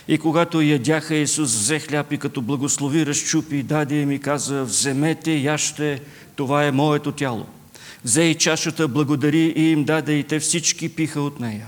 [0.08, 4.64] И когато ядяха, Исус взе хляб и като благослови, разчупи и даде им и каза,
[4.64, 6.02] вземете, яще,
[6.36, 7.46] това е моето тяло.
[8.04, 11.68] Взе и чашата, благодари и им даде и те всички пиха от нея.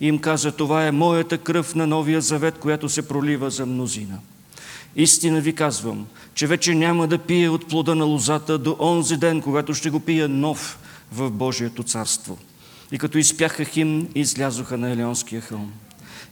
[0.00, 4.18] И им каза, това е моята кръв на новия завет, която се пролива за мнозина.
[4.96, 9.42] Истина ви казвам, че вече няма да пие от плода на лозата до онзи ден,
[9.42, 10.78] когато ще го пия нов
[11.12, 12.38] в Божието царство.
[12.92, 15.72] И като изпяха химн, излязоха на Елеонския хълм.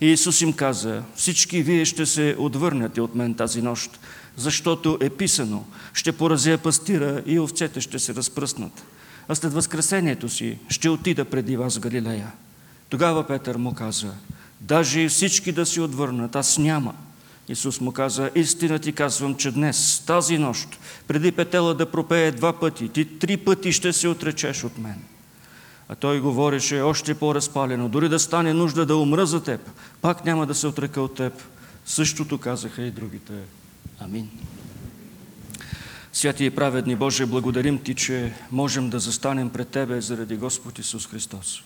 [0.01, 4.01] И Исус им каза, всички вие ще се отвърнете от мен тази нощ,
[4.37, 8.85] защото е писано, ще поразя пастира и овцете ще се разпръснат.
[9.29, 12.33] А след възкресението си ще отида преди вас в Галилея.
[12.95, 14.13] Тогава Петър му каза,
[14.61, 16.95] даже и всички да си отвърнат, аз няма.
[17.49, 20.69] Исус му каза, истина ти казвам, че днес, тази нощ,
[21.07, 25.03] преди петела да пропее два пъти, ти три пъти ще се отречеш от мен.
[25.89, 29.71] А той говореше още по-разпалено, дори да стане нужда да умра за теб,
[30.01, 31.33] пак няма да се отрека от теб.
[31.87, 33.33] Същото казаха и другите.
[34.01, 34.31] Амин.
[36.13, 41.07] Святи и праведни Боже, благодарим Ти, че можем да застанем пред Тебе заради Господ Исус
[41.07, 41.63] Христос.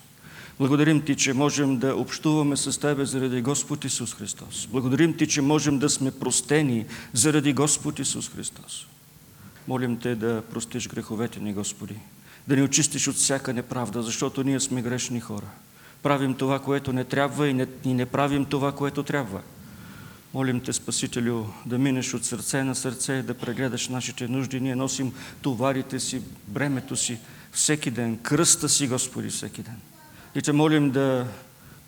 [0.59, 4.69] Благодарим Ти, че можем да общуваме с Тебе заради Господ Исус Христос.
[4.71, 8.87] Благодарим Ти, че можем да сме простени заради Господ Исус Христос.
[9.69, 11.95] Молим Те да простиш греховете ни, Господи,
[12.49, 15.47] да ни очистиш от всяка неправда, защото ние сме грешни хора.
[16.03, 19.41] Правим това, което не трябва и не, и не правим това, което трябва.
[20.35, 24.61] Молим Те, Спасителю, да минеш от сърце на сърце, да прегледаш нашите нужди.
[24.61, 27.19] Ние носим товарите си, бремето си
[27.53, 29.77] всеки ден, кръста си, Господи, всеки ден.
[30.35, 31.27] И Те молим да,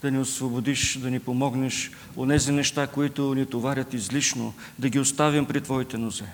[0.03, 5.47] да ни освободиш, да ни помогнеш онези неща, които ни товарят излишно, да ги оставим
[5.47, 6.26] при Твоите нозе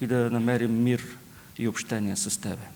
[0.00, 1.16] и да намерим мир
[1.58, 2.66] и общение с Тебе.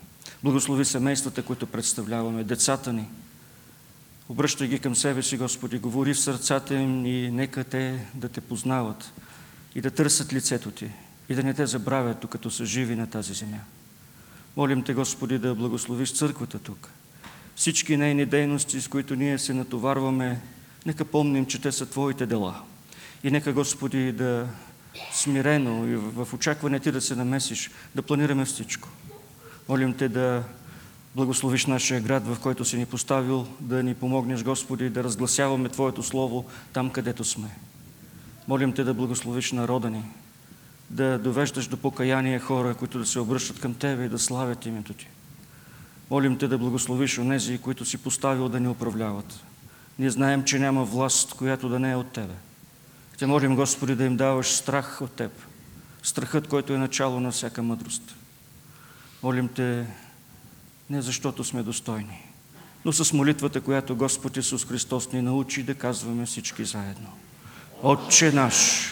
[0.42, 3.08] Благослови семействата, които представляваме, децата ни.
[4.28, 8.40] Обръщай ги към себе си, Господи, говори в сърцата им и нека те да Те
[8.40, 9.12] познават
[9.74, 10.90] и да търсят лицето Ти
[11.28, 13.60] и да не Те забравят, докато са живи на тази земя.
[14.56, 16.88] Молим Те, Господи, да благословиш църквата тук.
[17.62, 20.40] Всички нейни дейности, с които ние се натоварваме,
[20.86, 22.62] нека помним, че те са Твоите дела.
[23.24, 24.48] И нека, Господи, да
[25.12, 28.88] смирено и в очакване Ти да се намесиш, да планираме всичко.
[29.68, 30.44] Молим Те да
[31.14, 36.02] благословиш нашия град, в който си ни поставил, да ни помогнеш, Господи, да разгласяваме Твоето
[36.02, 37.48] Слово там, където сме.
[38.48, 40.02] Молим Те да благословиш народа ни,
[40.90, 44.94] да довеждаш до покаяние хора, които да се обръщат към Тебе и да славят името
[44.94, 45.08] Ти.
[46.12, 49.40] Молим Те да благословиш онези, които си поставил да ни управляват.
[49.98, 52.34] Ние знаем, че няма власт, която да не е от Тебе.
[53.18, 55.32] Те молим, Господи, да им даваш страх от Теб.
[56.02, 58.14] Страхът, който е начало на всяка мъдрост.
[59.22, 59.86] Молим Те
[60.90, 62.26] не защото сме достойни,
[62.84, 67.08] но с молитвата, която Господ Исус Христос ни научи да казваме всички заедно.
[67.82, 68.88] Отче наш,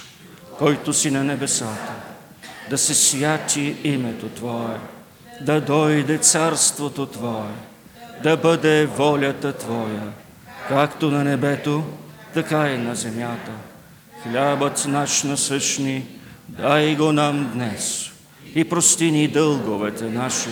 [0.59, 1.95] който си на небесата,
[2.71, 4.81] да се святи името Твое,
[5.41, 7.55] да дойде царството Твое,
[8.23, 10.13] да бъде волята Твоя,
[10.69, 11.85] както на небето,
[12.35, 13.51] така и на земята.
[14.23, 16.07] Хлябът наш насъщни,
[16.49, 18.11] дай го нам днес
[18.55, 20.51] и прости ни дълговете наши,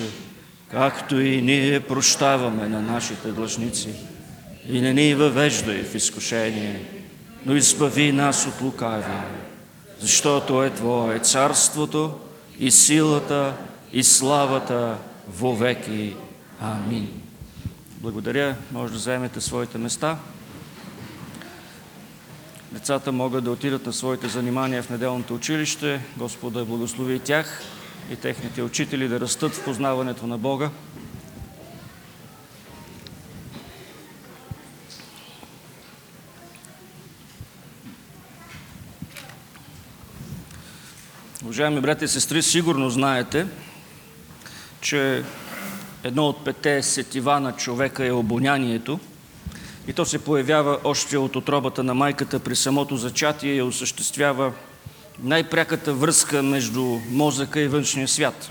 [0.71, 3.89] както и ние прощаваме на нашите длъжници.
[4.69, 6.81] И не ни въвеждай в изкушение,
[7.47, 9.25] но избави нас от лукавия,
[10.01, 12.15] защото е Твое царството
[12.59, 13.53] и силата
[13.93, 16.17] и славата вовеки.
[16.61, 17.09] Амин.
[18.01, 18.57] Благодаря.
[18.73, 20.19] Може да заемете своите места.
[22.73, 26.01] Децата могат да отидат на своите занимания в неделното училище.
[26.17, 27.63] Господ да благослови и тях
[28.11, 30.71] и техните учители да растат в познаването на Бога.
[41.45, 43.47] Уважаеми брати и сестри, сигурно знаете,
[44.81, 45.25] че
[46.05, 49.01] едно от пете сетива на човека е обонянието
[49.89, 54.53] и то се появява още от отробата на майката при самото зачатие и осъществява
[55.23, 58.51] най-пряката връзка между мозъка и външния свят,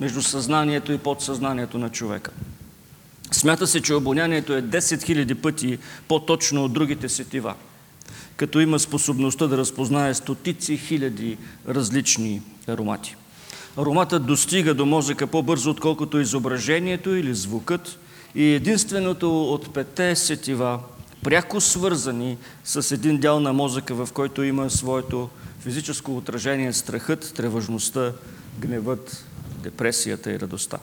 [0.00, 2.30] между съзнанието и подсъзнанието на човека.
[3.32, 7.54] Смята се, че обонянието е 10 000 пъти по-точно от другите сетива,
[8.36, 11.36] като има способността да разпознае стотици хиляди
[11.68, 13.16] различни аромати.
[13.78, 17.98] Ароматът достига до мозъка по-бързо, отколкото изображението или звукът
[18.34, 20.80] и единственото от пете сетива,
[21.22, 25.28] пряко свързани с един дял на мозъка, в който има своето
[25.60, 28.12] физическо отражение страхът, тревожността,
[28.58, 29.26] гневът,
[29.62, 30.78] депресията и радостта.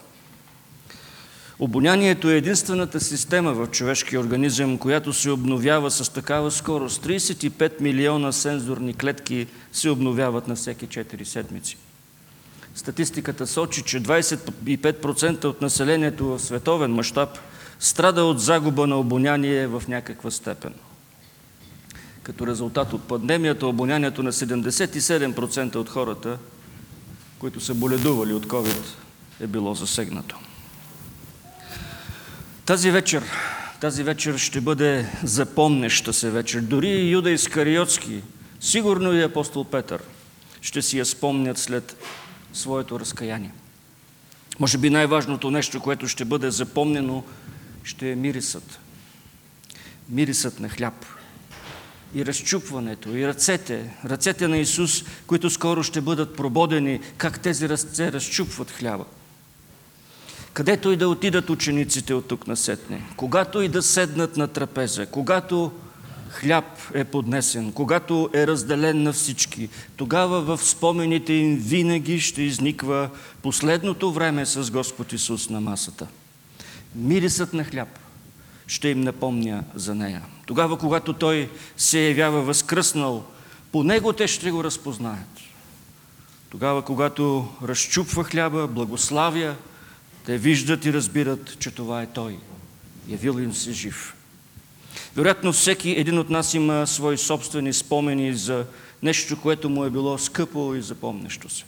[1.58, 7.06] Обонянието е единствената система в човешкия организъм, която се обновява с такава скорост.
[7.06, 11.76] 35 милиона сензорни клетки се обновяват на всеки 4 седмици.
[12.76, 17.28] Статистиката сочи, че 25% от населението в световен мащаб
[17.80, 20.74] страда от загуба на обоняние в някаква степен.
[22.22, 26.38] Като резултат от пандемията, обонянието на 77% от хората,
[27.38, 28.84] които са боледували от COVID,
[29.40, 30.36] е било засегнато.
[32.64, 33.22] Тази вечер,
[33.80, 36.60] тази вечер ще бъде запомнеща се вечер.
[36.60, 38.22] Дори и Юда Искариотски,
[38.60, 40.02] сигурно и апостол Петър,
[40.60, 41.96] ще си я спомнят след
[42.56, 43.52] своето разкаяние.
[44.58, 47.24] Може би най-важното нещо, което ще бъде запомнено,
[47.84, 48.78] ще е мирисът.
[50.08, 51.06] Мирисът на хляб.
[52.14, 58.12] И разчупването, и ръцете, ръцете на Исус, които скоро ще бъдат прободени, как тези ръце
[58.12, 59.04] разчупват хляба.
[60.52, 65.72] Където и да отидат учениците от тук насетне, когато и да седнат на трапеза, когато
[66.30, 73.10] хляб е поднесен, когато е разделен на всички, тогава в спомените им винаги ще изниква
[73.42, 76.06] последното време с Господ Исус на масата.
[76.94, 77.98] Мирисът на хляб
[78.66, 80.22] ще им напомня за нея.
[80.46, 83.24] Тогава, когато Той се явява възкръснал,
[83.72, 85.40] по Него те ще го разпознаят.
[86.50, 89.54] Тогава, когато разчупва хляба, благославя,
[90.24, 92.38] те виждат и разбират, че това е Той.
[93.08, 94.14] Явил им се жив.
[95.16, 98.64] Вероятно всеки един от нас има свои собствени спомени за
[99.02, 101.64] нещо, което му е било скъпо и запомнящо се.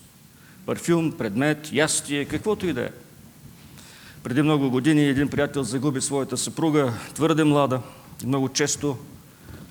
[0.66, 2.91] Парфюм, предмет, ястие, каквото и да е.
[4.22, 7.81] Преди много години един приятел загуби своята съпруга, твърде млада,
[8.22, 8.99] и много често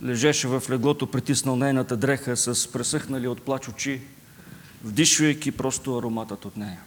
[0.03, 4.01] лежеше в леглото, притиснал нейната дреха с пресъхнали от плач очи,
[4.83, 6.79] вдишвайки просто ароматът от нея.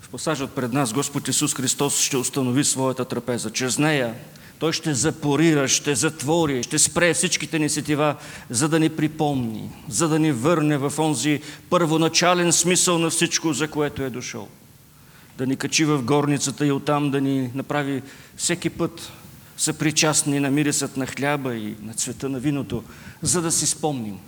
[0.00, 3.52] В пасажът пред нас Господ Исус Христос ще установи своята трапеза.
[3.52, 4.14] Чрез нея
[4.58, 8.16] Той ще запорира, ще затвори, ще спре всичките ни сетива,
[8.50, 11.40] за да ни припомни, за да ни върне в онзи
[11.70, 14.48] първоначален смисъл на всичко, за което е дошъл.
[15.38, 18.02] Да ни качи в горницата и оттам да ни направи
[18.36, 19.12] всеки път
[19.56, 22.84] съпричастни на мирисът на хляба и на цвета на виното,
[23.22, 24.18] за да си спомним.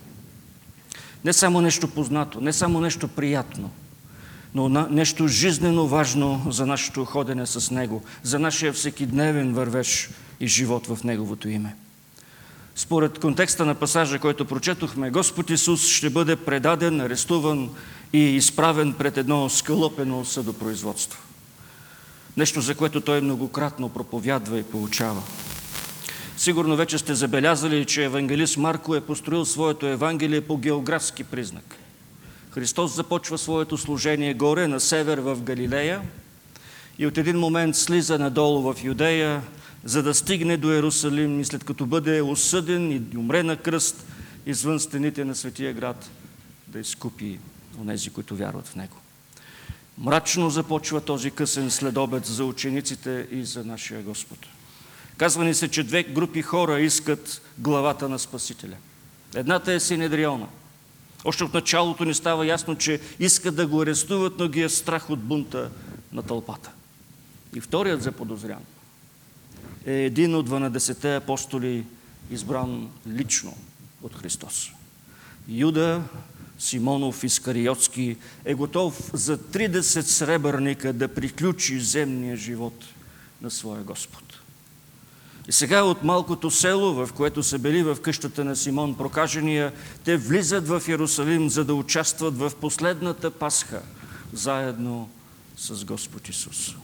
[1.25, 3.71] Не само нещо познато, не само нещо приятно–
[4.55, 10.87] но нещо жизнено важно за нашето ходене с Него, за нашия всекидневен вървеж и живот
[10.87, 11.77] в Неговото име.
[12.75, 17.71] Според контекста на пасажа, който прочетохме, Господ Исус ще бъде предаден, арестуван
[18.13, 21.21] и изправен пред едно скълъпено съдопроизводство.
[22.37, 25.23] Нещо, за което Той многократно проповядва и получава.
[26.37, 31.77] Сигурно вече сте забелязали, че евангелист Марко е построил своето евангелие по географски признак–
[32.51, 36.03] Христос започва своето служение горе, на север в Галилея
[36.99, 39.43] и от един момент слиза надолу в Юдея,
[39.85, 44.07] за да стигне до Иерусалим и след като бъде осъден и умре на кръст
[44.47, 46.11] извън стените на Светия град,
[46.67, 47.39] да изкупи
[47.81, 48.97] онези, които вярват в Него.
[49.99, 54.39] Мрачно започва този късен следобед за учениците и за нашия Господ.
[55.17, 58.77] Казва ни се, че две групи хора искат главата на Спасителя.
[59.35, 60.47] Едната е Синедриона–
[61.25, 65.11] още от началото ни става ясно, че искат да го арестуват, но ги е страх
[65.11, 65.71] от бунта
[66.13, 66.71] на тълпата.
[67.55, 68.63] И вторият заподозрян
[69.87, 71.85] е един от 12-те апостоли,
[72.31, 73.55] избран лично
[74.03, 74.71] от Христос.
[75.49, 76.03] Юда
[76.59, 82.85] Симонов Искариотски е готов за 30 сребърника да приключи земния живот
[83.43, 84.28] на своя Господ.
[85.49, 89.73] И сега от малкото село, в което са били в къщата на Симон Прокажения,
[90.05, 93.83] те влизат в Иерусалим, за да участват в последната Пасха,
[94.33, 95.11] заедно
[95.57, 96.75] с Господ Исус.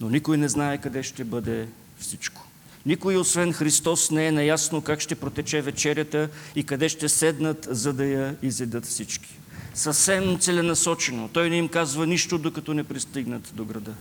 [0.00, 1.68] Но никой не знае къде ще бъде
[1.98, 2.44] всичко.
[2.86, 7.92] Никой, освен Христос, не е наясно как ще протече вечерята и къде ще седнат, за
[7.92, 9.38] да я изедат всички.
[9.74, 11.28] Съвсем целенасочено.
[11.28, 13.94] Той не им казва нищо, докато не пристигнат до града.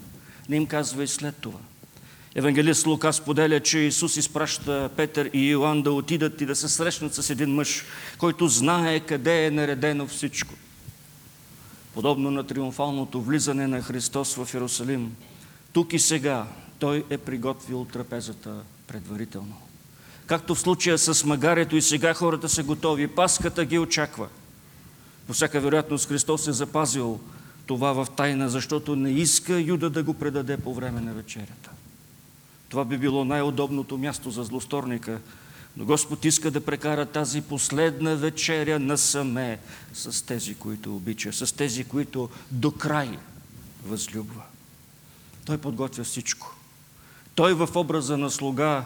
[0.49, 1.59] Не им казва и след това–
[2.37, 7.13] Евангелист Лука споделя, че Исус изпраща Петър и Иоанн да отидат и да се срещнат
[7.13, 7.83] с един мъж,
[8.17, 10.53] който знае къде е наредено всичко.
[11.93, 15.15] Подобно на триумфалното влизане на Христос в Иерусалим,
[15.73, 16.47] тук и сега
[16.79, 18.55] Той е приготвил трапезата
[18.87, 19.57] предварително.
[20.25, 24.27] Както в случая с магарето и сега хората са готови, паската ги очаква.
[25.27, 27.19] По всяка вероятност Христос е запазил
[27.65, 31.69] това в тайна, защото не иска Юда да го предаде по време на вечерята.
[32.69, 35.19] Това би било най-удобното място за злосторника,
[35.77, 39.59] но Господ иска да прекара тази последна вечеря насаме
[39.93, 43.17] с тези, които обича, с тези, които до край
[43.85, 44.41] възлюбва.
[45.45, 46.55] Той подготвя всичко.
[47.35, 48.85] Той в образа на слуга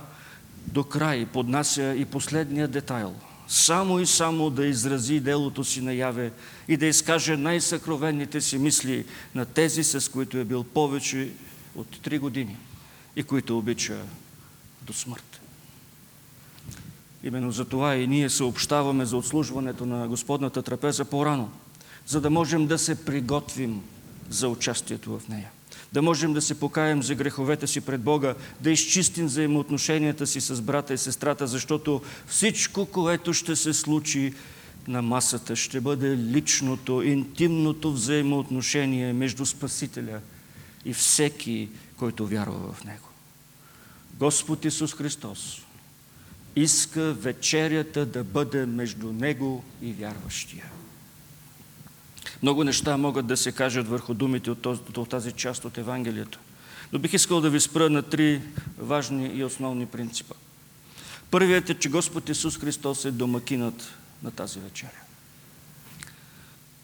[0.68, 3.16] до край поднася и последния детайл,
[3.48, 6.32] само и само да изрази делото си наяве
[6.68, 9.06] и да изкаже най-съкровенните си мисли
[9.36, 11.30] на тези, с които е бил повече
[11.76, 12.58] от три години
[13.16, 13.98] и които обича
[14.82, 15.42] до смърт.
[17.24, 21.52] Именно за това и ние съобщаваме за отслужването на Господната трапеза по-рано,
[22.08, 23.82] за да можем да се приготвим
[24.30, 25.50] за участието в нея.
[25.94, 30.62] Да можем да се покаем за греховете си пред Бога, да изчистим взаимоотношенията си с
[30.62, 34.34] брата и сестрата, защото всичко, което ще се случи
[34.88, 40.20] на масата, ще бъде личното, интимното взаимоотношение между Спасителя
[40.86, 41.70] и всеки,
[42.02, 43.08] който вярва в Него.
[44.14, 45.62] Господ Исус Христос
[46.56, 50.66] иска вечерята да бъде между Него и вярващия.
[52.42, 56.40] Много неща могат да се кажат върху думите от, тази част от Евангелието.
[56.94, 58.42] Но бих искал да ви спра на три
[58.78, 60.36] важни и основни принципа.
[61.32, 63.94] Първият е, че Господ Исус Христос е домакинът
[64.24, 65.02] на тази вечеря.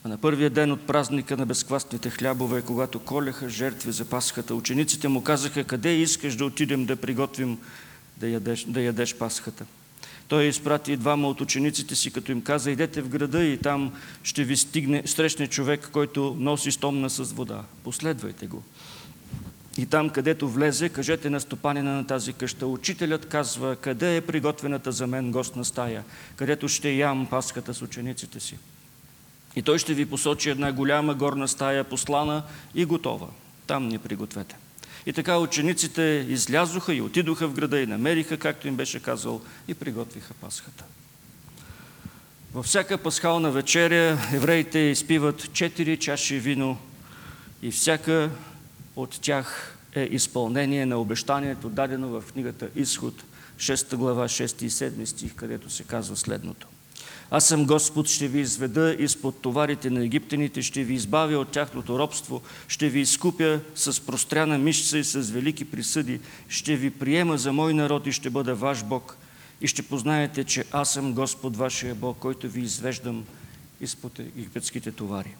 [0.07, 5.07] А на първия ден от празника на безквасните хлябове, когато колеха жертви за Пасхата, учениците
[5.07, 7.57] му казаха, къде искаш да отидем да приготвим
[8.17, 9.65] да ядеш, да ядеш Пасхата.
[10.27, 13.93] Той изпрати двама от учениците си, като им каза, идете в града и там
[14.23, 17.63] ще ви стигне, срещне човек, който носи стомна с вода.
[17.83, 18.63] Последвайте го.
[19.77, 22.67] И там, където влезе, кажете на стопанина на тази къща.
[22.67, 26.03] Учителят казва, къде е приготвената за мен гостна стая,
[26.35, 28.57] където ще ям паската с учениците си.
[29.57, 32.43] И той ще ви посочи една голяма горна стая, послана
[32.75, 33.27] и готова.
[33.67, 34.55] Там ни пригответе.
[35.05, 39.73] И така учениците излязоха и отидоха в града и намериха, както им беше казал, и
[39.73, 40.83] приготвиха Пасхата.
[42.53, 46.77] Във всяка пасхална вечеря евреите изпиват четири чаши вино
[47.61, 48.29] и всяка
[48.95, 53.23] от тях е изпълнение на обещанието, дадено в книгата Изход,
[53.57, 56.67] 6 глава, 6 и 7 стих, където се казва следното.
[57.31, 61.99] Аз съм Господ, ще ви изведа изпод товарите на египтяните, ще ви избавя от тяхното
[61.99, 66.19] робство, ще ви изкупя с простряна мишца и с велики присъди,
[66.49, 69.17] ще ви приема за мой народ и ще бъда ваш Бог.
[69.61, 73.25] И ще познаете, че аз съм Господ, вашия Бог, който ви извеждам
[73.81, 75.35] изпод египетските товари.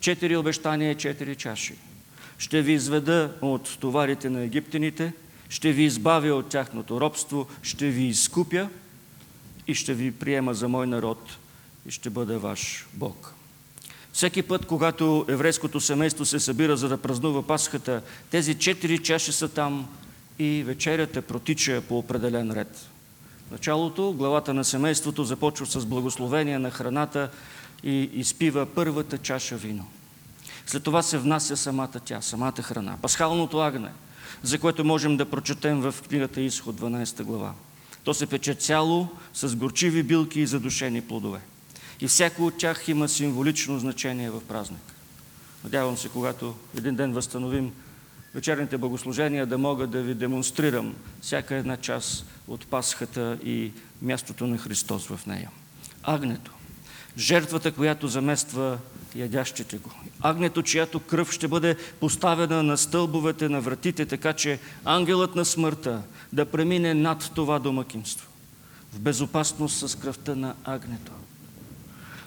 [0.00, 1.74] Четири обещания, четири чаши.
[2.38, 5.12] Ще ви изведа от товарите на египтяните,
[5.48, 8.68] ще ви избавя от тяхното робство, ще ви изкупя–
[9.66, 11.38] и ще ви приема за мой народ
[11.86, 13.34] и ще бъда ваш Бог.
[14.12, 19.48] Всеки път, когато еврейското семейство се събира за да празнува Пасхата, тези четири чаши са
[19.48, 19.88] там
[20.38, 22.88] и вечерята протича по определен ред.
[23.48, 27.30] В началото главата на семейството започва с благословение на храната
[27.82, 29.86] и изпива първата чаша вино.
[30.66, 32.96] След това се внася самата тя, самата храна.
[33.02, 33.90] Пасхалното агне,
[34.42, 37.54] за което можем да прочетем в книгата Изход 12 глава.
[38.04, 41.40] То се пече цяло с горчиви билки и задушени плодове.
[42.00, 44.94] И всяко от тях има символично значение в празник.
[45.64, 47.72] Надявам се, когато един ден възстановим
[48.34, 54.58] вечерните богослужения, да мога да ви демонстрирам всяка една част от Пасхата и мястото на
[54.58, 55.50] Христос в нея.
[56.02, 56.50] Агнето.
[57.18, 58.78] Жертвата, която замества
[59.14, 59.90] ядящите го.
[60.20, 66.02] Агнето, чиято кръв ще бъде поставена на стълбовете на вратите, така че ангелът на смъртта
[66.34, 68.28] да премине над това домакинство.
[68.92, 71.12] В безопасност с кръвта на агнето.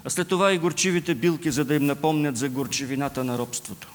[0.04, 3.88] А след това и горчивите билки, за да им напомнят за горчивината на робството.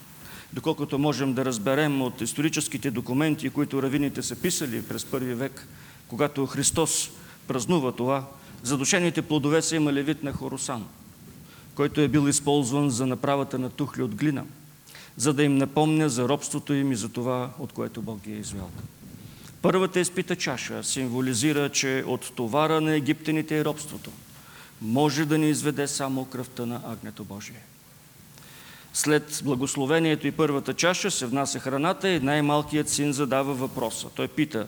[0.53, 5.69] Доколкото можем да разберем от историческите документи, които равините са писали през първи век,
[6.09, 7.11] когато Христос
[7.49, 8.25] празнува това,
[8.63, 10.85] задушените плодове са имали вид на хоросан,
[11.75, 14.45] който е бил използван за направата на тухли от глина,
[15.17, 18.39] за да им напомня за робството им и за това, от което Бог ги е
[18.39, 18.69] извел.
[19.63, 24.11] Първата изпита чаша символизира, че от товара на египтяните и робството
[24.81, 27.63] може да ни изведе само кръвта на Агнето Божие.
[28.95, 34.09] След благословението и първата чаша се внася храната и най-малкият син задава въпроса.
[34.15, 34.67] Той пита,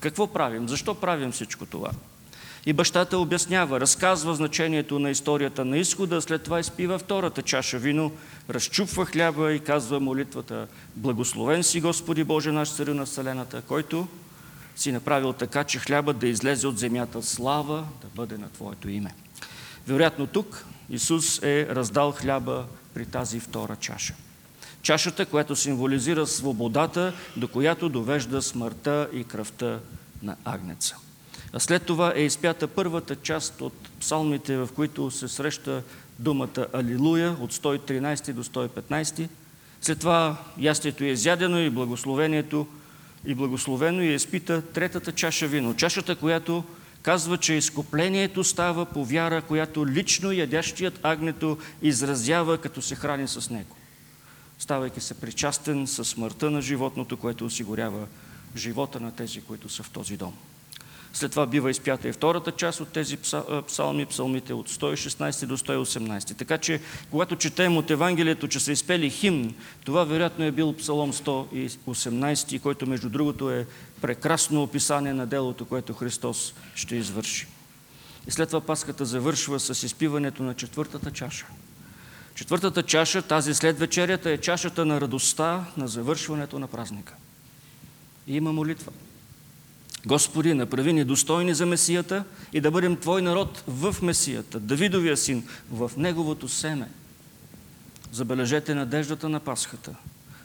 [0.00, 0.68] какво правим?
[0.68, 1.90] Защо правим всичко това?
[2.66, 8.12] И бащата обяснява, разказва значението на историята на изхода, след това изпива втората чаша вино,
[8.50, 10.66] разчупва хляба и казва молитвата
[10.96, 14.08] Благословен си Господи Боже, наш царю на Вселената, който
[14.76, 19.14] си направил така, че хлябът да излезе от земята слава, да бъде на Твоето име.
[19.86, 22.64] Вероятно тук Исус е раздал хляба
[22.94, 24.14] при тази втора чаша.
[24.82, 29.78] Чашата, която символизира свободата, до която довежда смъртта и кръвта
[30.22, 30.96] на агнеца.
[31.52, 35.82] А след това е изпята първата част от псалмите, в които се среща
[36.18, 39.28] думата Алилуя от 113 до 115.
[39.80, 42.66] След това ястието е изядено и благословението
[43.26, 45.74] и благословено и изпита третата чаша вино.
[45.74, 46.64] Чашата, която
[47.02, 53.50] казва, че изкуплението става по вяра, която лично ядящият агнето изразява, като се храни с
[53.50, 53.76] него,
[54.58, 58.06] ставайки се причастен със смъртта на животното, което осигурява
[58.56, 60.34] живота на тези, които са в този дом.
[61.16, 63.16] След това бива изпята и втората част от тези
[63.66, 66.36] псалми, псалмите от 116 до 118.
[66.38, 69.54] Така че, когато четем от Евангелието, че са изпели химн,
[69.84, 73.66] това вероятно е бил псалом 118, който между другото е
[74.00, 77.46] прекрасно описание на делото, което Христос ще извърши.
[78.28, 81.46] И след това Пасхата завършва с изпиването на четвъртата чаша.
[82.34, 87.14] Четвъртата чаша, тази след вечерята, е чашата на радостта на завършването на празника.
[88.26, 88.92] И има молитва.
[90.06, 95.44] Господи, направи ни достойни за Месията и да бъдем Твой народ в Месията, Давидовия син,
[95.70, 96.88] в Неговото семе.
[98.12, 99.94] Забележете надеждата на Пасхата.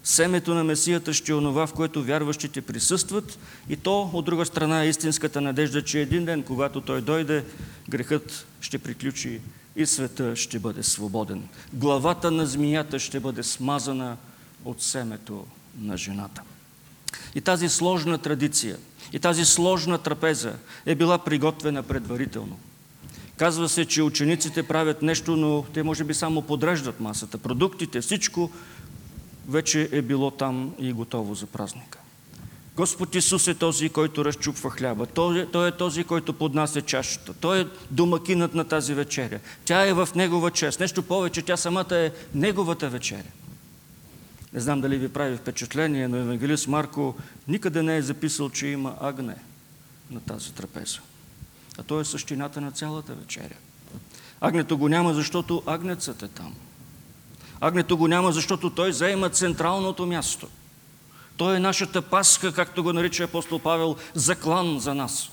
[0.04, 3.40] Семето на Месията ще е онова, в което вярващите присъстват
[3.70, 7.46] и то, от друга страна, е истинската надежда, че един ден, когато Той дойде,
[7.90, 9.42] грехът ще приключи
[9.76, 11.44] и света ще бъде свободен.
[11.74, 14.18] Главата на змията ще бъде смазана
[14.66, 15.46] от семето
[15.82, 16.42] на жената.
[17.36, 18.78] И тази сложна традиция,
[19.14, 20.54] и тази сложна трапеза
[20.86, 22.60] е била приготвена предварително.
[23.38, 27.38] Казва се, че учениците правят нещо, но те може би само подреждат масата.
[27.38, 28.52] Продуктите, всичко
[29.50, 32.00] вече е било там и готово за празника.
[32.76, 35.06] Господ Исус е този, който разчупва хляба.
[35.06, 37.34] Той е, той е този, който поднася чашата.
[37.34, 39.40] Той е домакинът на тази вечеря.
[39.66, 40.80] Тя е в Негова чест.
[40.80, 43.32] Нещо повече, тя самата е Неговата вечеря.
[44.54, 47.16] Не знам дали ви прави впечатление, но евангелист Марко
[47.48, 49.36] никъде не е записал, че има агне
[50.12, 51.00] на тази трапеза.
[51.78, 53.56] А то е същината на цялата вечеря.
[54.42, 56.56] Агнето го няма, защото агнецът е там.
[57.62, 60.48] Агнето го няма, защото той заема централното място.
[61.38, 65.32] Той е нашата паска, както го нарича апостол Павел, заклан за нас.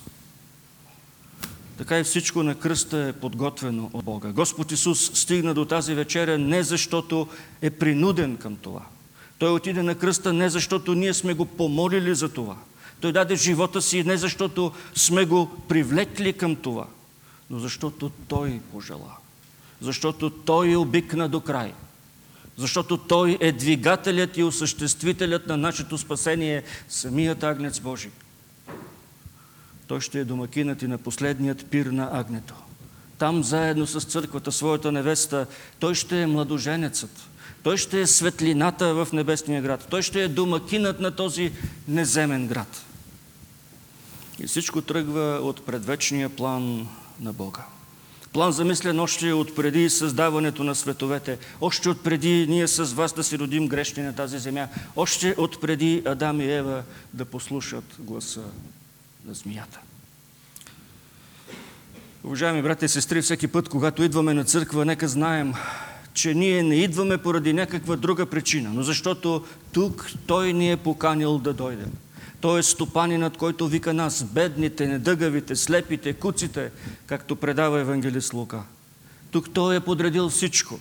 [1.78, 4.32] Така и всичко на кръста е подготвено от Бога.
[4.32, 7.28] Господ Исус стигна до тази вечеря не защото
[7.62, 8.82] е принуден към това–
[9.38, 12.56] той отиде на кръста не защото ние сме го помолили за това.
[13.00, 16.86] Той даде живота си не защото сме го привлекли към това,
[17.50, 19.16] но защото Той пожела.
[19.80, 21.72] Защото Той е обикна до край.
[22.56, 28.10] Защото Той е двигателят и осъществителят на нашето спасение, самият Агнец Божий.
[29.86, 32.54] Той ще е домакинът и на последният пир на Агнето.
[33.18, 35.46] Там заедно с църквата, своята невеста,
[35.80, 37.28] той ще е младоженецът.
[37.68, 39.86] Той ще е светлината в небесния град.
[39.90, 41.52] Той ще е домакинът на този
[41.88, 42.84] неземен град.
[44.40, 46.88] И всичко тръгва от предвечния план
[47.20, 47.64] на Бога.
[48.32, 53.24] План замислен още от преди създаването на световете, още от преди ние с вас да
[53.24, 56.82] си родим грешни на тази земя, още от преди Адам и Ева
[57.14, 58.42] да послушат гласа
[59.26, 59.80] на змията.
[62.24, 65.54] Уважаеми брати и сестри, всеки път, когато идваме на църква, нека знаем,
[66.18, 71.38] че ние не идваме поради някаква друга причина, но защото тук Той ни е поканил
[71.38, 71.92] да дойдем.
[72.40, 76.70] Той е стопанинът, който вика нас, бедните, недъгавите, слепите, куците,
[77.06, 78.62] както предава Евангелист Лука.
[79.30, 80.78] Тук Той е подредил всичко.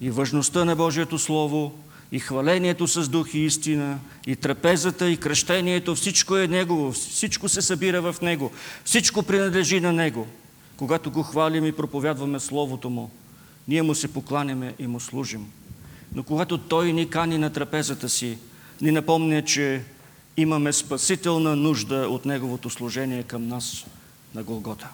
[0.00, 1.72] И важността на Божието Слово,
[2.12, 7.62] и хвалението с дух и истина, и трапезата, и кръщението, всичко е Негово, всичко се
[7.62, 8.50] събира в Него,
[8.84, 10.26] всичко принадлежи на Него.
[10.76, 13.10] Когато го хвалим и проповядваме Словото Му,
[13.68, 15.46] ние му се покланяме и му служим.
[16.14, 18.38] Но когато той ни кани на трапезата си,
[18.80, 19.82] ни напомня, че
[20.36, 23.84] имаме спасителна нужда от неговото служение към нас
[24.34, 24.88] на Голгота.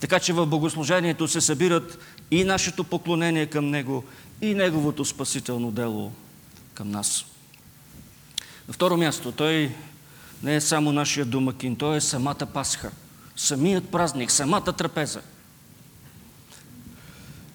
[0.00, 1.98] Така че в богослужението се събират
[2.30, 4.04] и нашето поклонение към Него,
[4.42, 6.12] и Неговото спасително дело
[6.74, 7.24] към нас.
[8.68, 9.74] На второ място, Той
[10.42, 12.90] не е само нашия домакин, Той е самата Пасха,
[13.36, 15.20] самият празник, самата трапеза–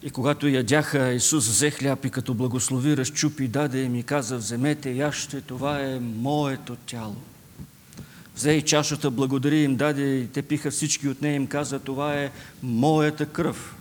[0.03, 4.91] и когато ядяха, Исус взе хляб и като благослови, разчупи, даде и ми каза, вземете,
[4.91, 7.15] яще, това е моето тяло.
[8.35, 12.15] Взе и чашата, благодари им, даде и те пиха всички от нея им каза, това
[12.15, 12.31] е
[12.63, 13.75] моята кръв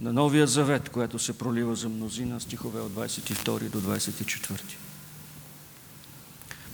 [0.00, 4.60] на новия завет, която се пролива за мнозина, стихове от 22 до 24.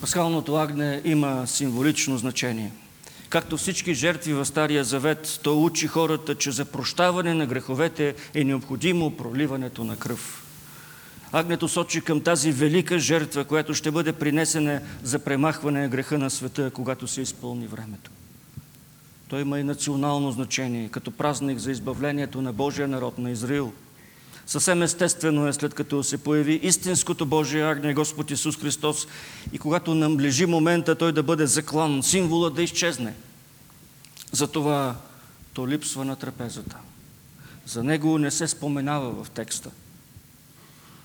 [0.01, 2.73] Пасхалното агне има символично значение–
[3.29, 8.45] Както всички жертви в Стария Завет, то учи хората, че за прощаване на греховете е
[8.45, 10.45] необходимо проливането на кръв.
[11.33, 16.31] Агнето сочи към тази велика жертва, която ще бъде принесена за премахване на греха на
[16.31, 18.11] света, когато се изпълни времето.
[19.29, 23.73] Той има и национално значение, като празник за избавлението на Божия народ на Израил.
[24.49, 29.07] Съвсем естествено е, след като се появи истинското Божие агне, Господ Исус Христос,
[29.53, 33.15] и когато наближи момента Той да бъде заклан, символа да изчезне.
[34.33, 34.97] Затова
[35.53, 36.77] то липсва на трапезата.
[37.67, 39.71] За него не се споменава в текста.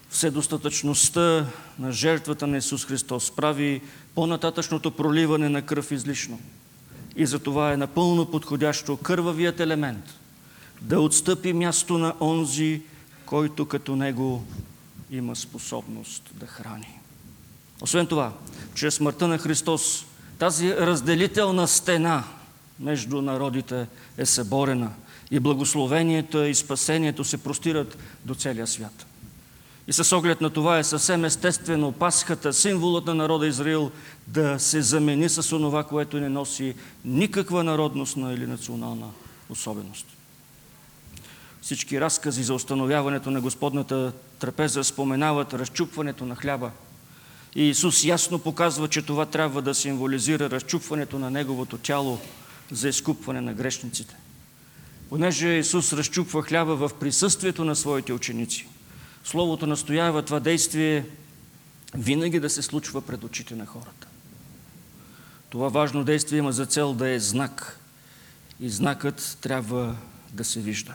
[0.09, 1.45] Вседостатъчността
[1.79, 3.81] на жертвата на Исус Христос прави
[4.15, 6.39] по-нататъчното проливане на кръв излишно.
[7.15, 10.05] И за това е напълно подходящо кървавият елемент
[10.81, 12.81] да отстъпи място на онзи,
[13.25, 14.43] който като него
[15.11, 16.99] има способност да храни.
[17.81, 18.33] Освен това,
[18.75, 20.05] чрез смъртта на Христос,
[20.39, 22.23] тази разделителна стена
[22.79, 24.91] между народите е съборена
[25.31, 29.05] и благословението и спасението се простират до целия свят.
[29.87, 33.91] И с оглед на това е съвсем естествено Пасхата, символът на народа Израил,
[34.27, 39.07] да се замени с онова, което не носи никаква народностна или национална
[39.49, 40.05] особеност.
[41.63, 46.71] Всички разкази за установяването на Господната трапеза споменават разчупването на хляба.
[47.55, 52.19] И Исус ясно показва, че това трябва да символизира разчупването на Неговото тяло
[52.71, 54.15] за изкупване на грешниците.
[55.09, 58.67] Понеже Исус разчупва хляба в присъствието на своите ученици,
[59.23, 61.05] Словото настоява това действие
[61.95, 64.07] винаги да се случва пред очите на хората.
[65.49, 67.79] Това важно действие има за цел да е знак
[68.59, 69.95] и знакът трябва
[70.33, 70.93] да се вижда.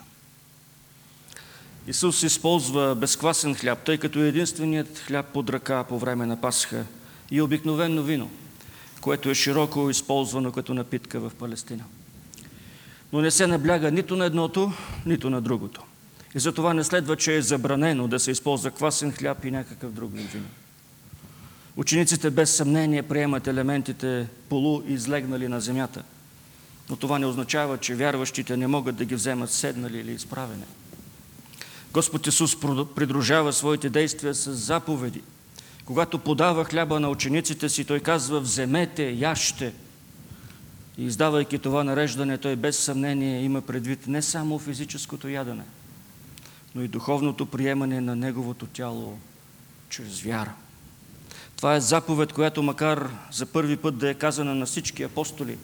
[1.89, 6.85] Исус използва безквасен хляб, тъй като е единственият хляб под ръка по време на Пасха
[7.31, 8.31] и обикновено вино,
[9.01, 11.85] което е широко използвано като напитка в Палестина.
[13.13, 14.73] Но не се набляга нито на едното,
[15.07, 15.83] нито на другото.
[16.35, 20.11] И затова не следва, че е забранено да се използва квасен хляб и някакъв друг
[20.15, 20.49] вино.
[21.77, 26.03] Учениците без съмнение приемат елементите полуизлегнали на земята,
[26.91, 30.65] но това не означава, че вярващите не могат да ги вземат седнали или изправени.
[31.93, 32.61] Господ Исус
[32.97, 35.23] придружава своите действия с заповеди.
[35.85, 39.73] Когато подава хляба на учениците си, Той казва, вземете, яще.
[40.99, 45.65] И издавайки това нареждане, Той без съмнение има предвид не само физическото ядене,
[46.75, 49.19] но и духовното приемане на Неговото тяло
[49.91, 50.53] чрез вяра.
[51.57, 55.59] Това е заповед, която макар за първи път да е казана на всички апостоли,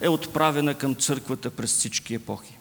[0.00, 2.58] е отправена към църквата през всички епохи.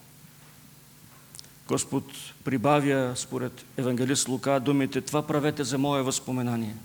[1.68, 2.04] Господ
[2.44, 6.76] прибавя, според евангелист Лука, думите «Това правете за мое възпоменание».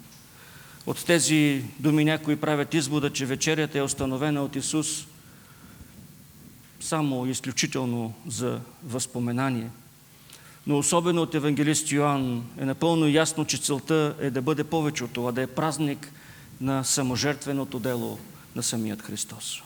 [0.87, 5.07] От тези думи някои правят извода, че вечерята е установена от Исус
[6.81, 9.70] само изключително за възпоменание.
[10.66, 15.12] Но особено от евангелист Йоанн е напълно ясно, че целта е да бъде повече от
[15.12, 16.12] това, да е празник
[16.61, 18.18] на саможертвеното дело
[18.57, 19.62] на самият Христос.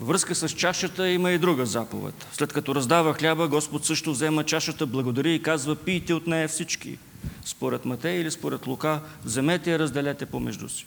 [0.00, 2.26] Във връзка с чашата има и друга заповед.
[2.32, 6.98] След като раздава хляба, Господ също взема чашата, благодари и казва, пийте от нея всички.
[7.44, 10.86] Според Матей или според Лука, вземете и разделете помежду си.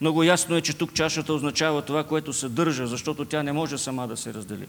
[0.00, 3.78] Много ясно е, че тук чашата означава това, което се държа, защото тя не може
[3.78, 4.66] сама да се раздели.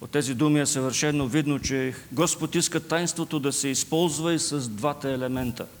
[0.00, 4.68] От тези думи е съвършено видно, че Господ иска тайнството да се използва и с
[4.68, 5.66] двата елемента–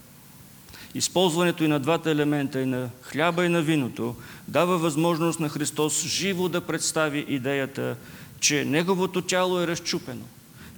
[0.94, 4.16] използването и на двата елемента, и на хляба, и на виното,
[4.48, 7.96] дава възможност на Христос живо да представи идеята,
[8.40, 10.24] че Неговото тяло е разчупено,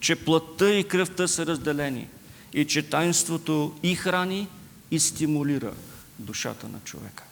[0.01, 2.09] че плътта и кръвта са разделени
[2.53, 4.49] и че таинството и храни,
[4.91, 5.73] и стимулира
[6.19, 7.25] душата на човека.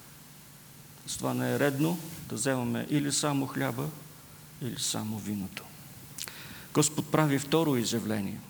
[1.06, 3.86] С това не е редно да вземаме или само хляба,
[4.62, 5.64] или само виното.
[6.74, 8.40] Господ прави второ изявление.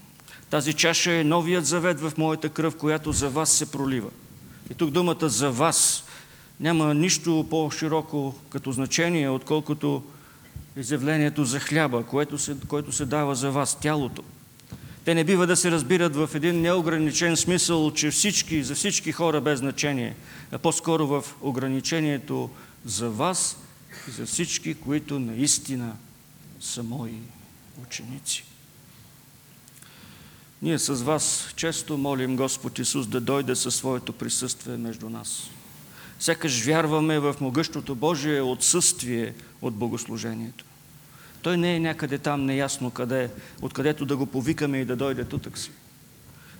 [0.50, 4.10] Тази чаша е новият завет в моята кръв, която за вас се пролива.
[4.72, 6.04] И тук думата за вас
[6.60, 10.02] няма нищо по-широко като значение, отколкото
[10.76, 14.22] изявлението за хляба, което се, което се дава за вас, тялото.
[15.04, 19.40] Те не бива да се разбират в един неограничен смисъл, че всички, за всички хора
[19.40, 20.16] без значение,
[20.52, 22.50] а по-скоро в ограничението
[22.84, 23.58] за вас
[24.08, 25.92] и за всички, които наистина
[26.60, 27.18] са мои
[27.82, 28.44] ученици.
[30.62, 35.50] Ние с вас често молим Господ Исус да дойде със своето присъствие между нас.
[36.20, 40.64] Сякаш вярваме в могъщото Божие отсъствие от богослужението.
[41.42, 43.30] Той не е някъде там неясно къде,
[43.62, 45.70] откъдето да го повикаме и да дойде тутък си.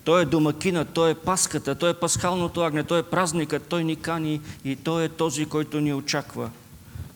[0.05, 3.97] Той е домакина, той е паската, той е пасхалното агне, той е празникът, той ни
[3.97, 6.51] кани и той е този, който ни очаква.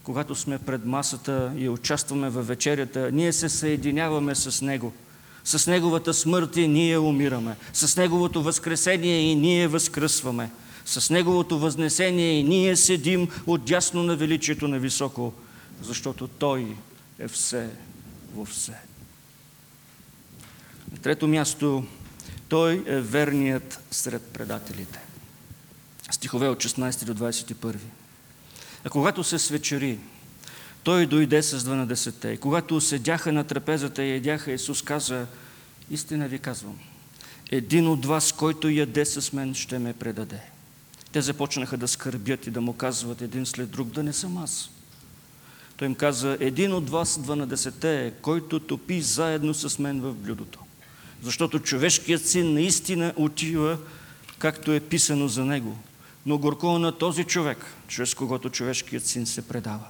[0.02, 4.92] Когато сме пред масата и участваме във вечерята, ние се съединяваме с Него–
[5.46, 7.56] с Неговата смърт и ние умираме.
[7.72, 10.50] С Неговото възкресение и ние възкръсваме.
[10.84, 15.32] С Неговото възнесение и ние седим отдясно на величието на високо,
[15.82, 16.76] защото Той
[17.18, 17.70] е все
[18.34, 18.74] във все.
[20.92, 21.84] На трето място,
[22.48, 25.00] Той е верният сред предателите.
[26.10, 27.76] Стихове от 16 до 21.
[28.84, 29.98] А когато се свечери,
[30.86, 32.28] Той дойде с 12-те.
[32.28, 35.26] И когато седяха на трапезата и едяха, Исус каза,
[35.90, 36.78] истина ви казвам,
[37.50, 40.40] един от вас, който яде с мен, ще ме предаде.
[41.12, 44.70] Те започнаха да скърбят и да му казват един след друг, да не съм аз.
[45.76, 50.58] Той им каза, един от вас, 12-те, е, който топи заедно с мен в блюдото.
[51.22, 53.78] Защото човешкият син наистина отива,
[54.38, 55.78] както е писано за него.
[56.26, 57.58] Но горко на този човек,
[57.88, 59.86] чрез когото човешкият син се предава.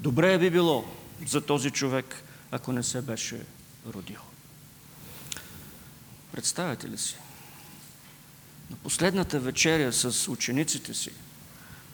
[0.00, 0.84] Добре би било
[1.26, 3.40] за този човек, ако не се беше
[3.86, 4.20] родил.
[6.32, 7.16] Представяте ли си?
[8.70, 11.10] На последната вечеря с учениците си,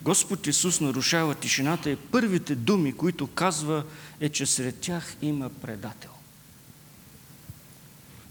[0.02, 3.84] Господ Исус нарушава тишината и първите думи, които казва,
[4.20, 6.11] е, че сред тях има предател.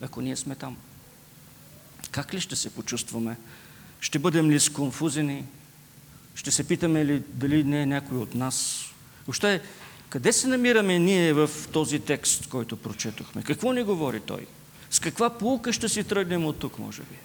[0.01, 0.77] Ако ние сме там,
[2.11, 3.37] как ли ще се почувстваме?
[3.99, 5.45] Ще бъдем ли сконфузени?
[6.35, 8.85] Ще се питаме ли дали не е някой от нас?
[9.27, 9.61] Въобще,
[10.09, 13.43] къде се намираме ние в този текст, който прочетохме?
[13.43, 14.47] Какво ни говори той?
[14.89, 17.15] С каква полука ще си тръгнем от тук, може би?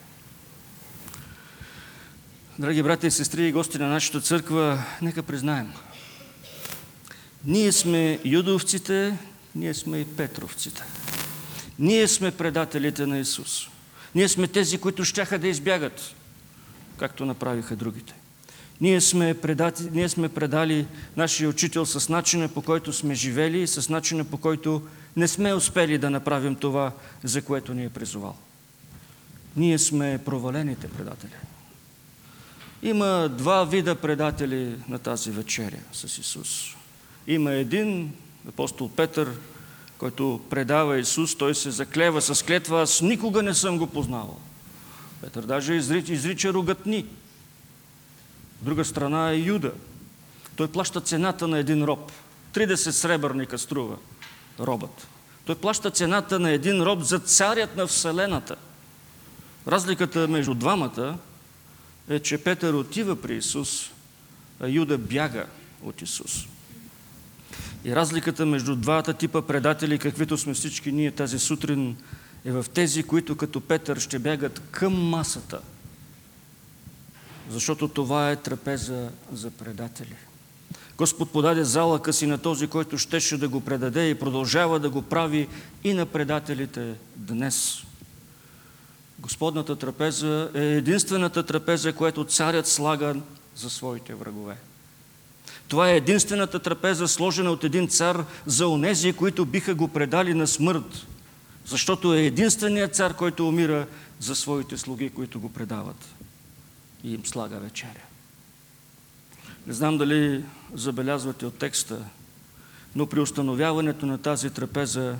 [2.59, 5.73] Драги брати и сестри и гости на нашата църква, нека признаем.
[7.45, 9.19] Ние сме юдовците,
[9.55, 10.83] ние сме и петровците.
[11.79, 13.69] Ние сме предателите на Исус.
[14.15, 16.15] Ние сме тези, които щяха да избягат,
[16.97, 18.15] както направиха другите.
[18.81, 23.67] Ние сме, предати, ние сме предали нашия учител с начина по който сме живели и
[23.67, 24.83] с начина по който
[25.17, 26.93] не сме успели да направим това,
[27.25, 28.37] за което ни е призовал.
[29.57, 31.33] Ние сме провалените предатели.
[32.83, 36.77] Има два вида предатели на тази вечеря с Исус.
[37.27, 38.13] Има един,
[38.49, 39.33] апостол Петър,
[39.99, 44.39] който предава Исус, той се заклева с клетва, аз никога не съм го познавал.
[45.21, 47.07] Петър даже изрича, изрича ругатни.
[48.63, 49.73] Друга страна е Юда.
[50.57, 52.13] Той плаща цената на един роб.
[52.55, 53.97] 30 сребърника струва
[54.61, 55.07] робът.
[55.45, 58.57] Той плаща цената на един роб за царят на Вселената.
[59.69, 61.19] Разликата между двамата
[62.09, 63.91] е, че Петър отива при Исус,
[64.61, 65.47] а Юда бяга
[65.83, 66.47] от Исус.
[67.85, 71.97] И разликата между двата типа предатели, каквито сме всички ние тази сутрин,
[72.45, 75.61] е в тези, които като Петър ще бягат към масата.
[77.51, 80.15] Защото това е трапеза за предатели.
[80.99, 85.03] Господ подаде залъка си на този, който щеше да го предаде и продължава да го
[85.03, 85.49] прави
[85.85, 87.83] и на предателите днес.
[89.19, 93.15] Господната трапеза е единствената трапеза, която царят слага
[93.57, 94.57] за своите врагове.
[95.69, 100.47] Това е единствената трапеза, сложена от един цар за онези, които биха го предали на
[100.47, 101.07] смърт,
[101.67, 103.87] защото е единственият цар, който умира
[104.21, 106.15] за своите слуги, които го предават
[107.05, 108.03] и им слага вечеря.
[109.67, 110.45] Не знам дали
[110.75, 112.05] забелязвате от текста,
[112.95, 115.17] но при установяването на тази трапеза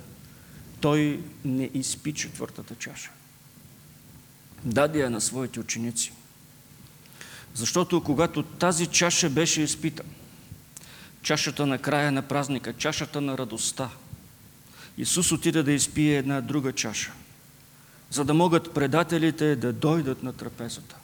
[0.81, 3.11] той не изпи четвъртата чаша.
[4.65, 6.13] Даде я на своите ученици.
[7.55, 10.03] Защото когато тази чаша беше изпита,
[11.23, 13.91] чашата на края на празника, чашата на радостта,
[14.99, 17.13] Исус отида да изпие една друга чаша,
[18.11, 20.98] за да могат предателите да дойдат на трапезата.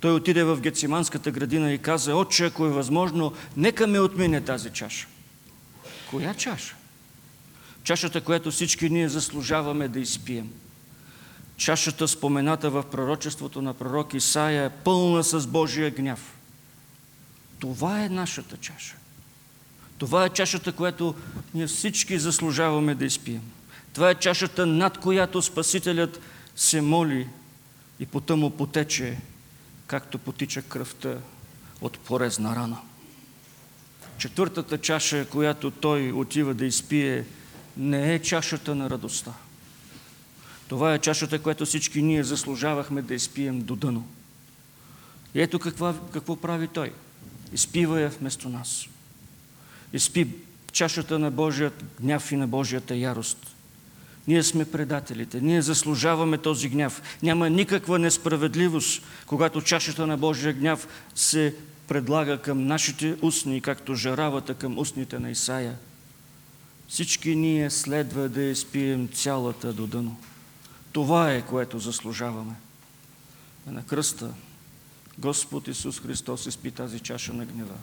[0.00, 4.70] Той отиде в Гециманската градина и каза, Отче, ако е възможно, нека ме отмине тази
[4.70, 5.06] чаша.
[6.10, 6.74] Коя чаша?
[7.84, 10.50] Чашата, която всички ние заслужаваме да изпием.
[11.56, 16.34] Чашата, спомената в пророчеството на пророк Исаия, е пълна с Божия гняв.
[17.58, 18.96] Това е нашата чаша.
[19.98, 21.14] Това е чашата, която
[21.54, 23.42] ние всички заслужаваме да изпием.
[23.92, 26.20] Това е чашата, над която Спасителят
[26.56, 27.28] се моли
[28.00, 29.18] и пота му потече,
[29.88, 31.18] както потича кръвта
[31.80, 32.78] от порезна рана.
[34.18, 37.24] Четвъртата чаша, която той отива да изпие,
[37.76, 39.32] не е чашата на радостта.
[40.68, 44.08] Това е чашата, която всички ние заслужавахме да изпием до дъно.
[45.34, 46.92] И ето какво, какво прави той.
[47.52, 48.86] Изпива я вместо нас.
[49.92, 50.28] Изпи
[50.72, 53.54] чашата на Божият гняв и на Божията ярост.
[54.28, 55.40] Ние сме предателите.
[55.40, 57.02] Ние заслужаваме този гняв.
[57.22, 61.54] Няма никаква несправедливост, когато чашата на Божия гняв се
[61.86, 65.74] предлага към нашите устни, както жаравата към устните на Исаия.
[66.88, 70.16] Всички ние следва да изпием цялата до дъно.
[70.92, 72.54] Това е, което заслужаваме.
[73.68, 74.30] А на кръста
[75.18, 77.74] Господ Исус Христос изпи тази чаша на гнева.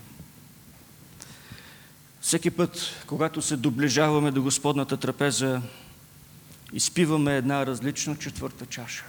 [2.21, 5.61] Всеки път, когато се доближаваме до Господната трапеза,
[6.73, 9.03] изпиваме една различна четвърта чаша.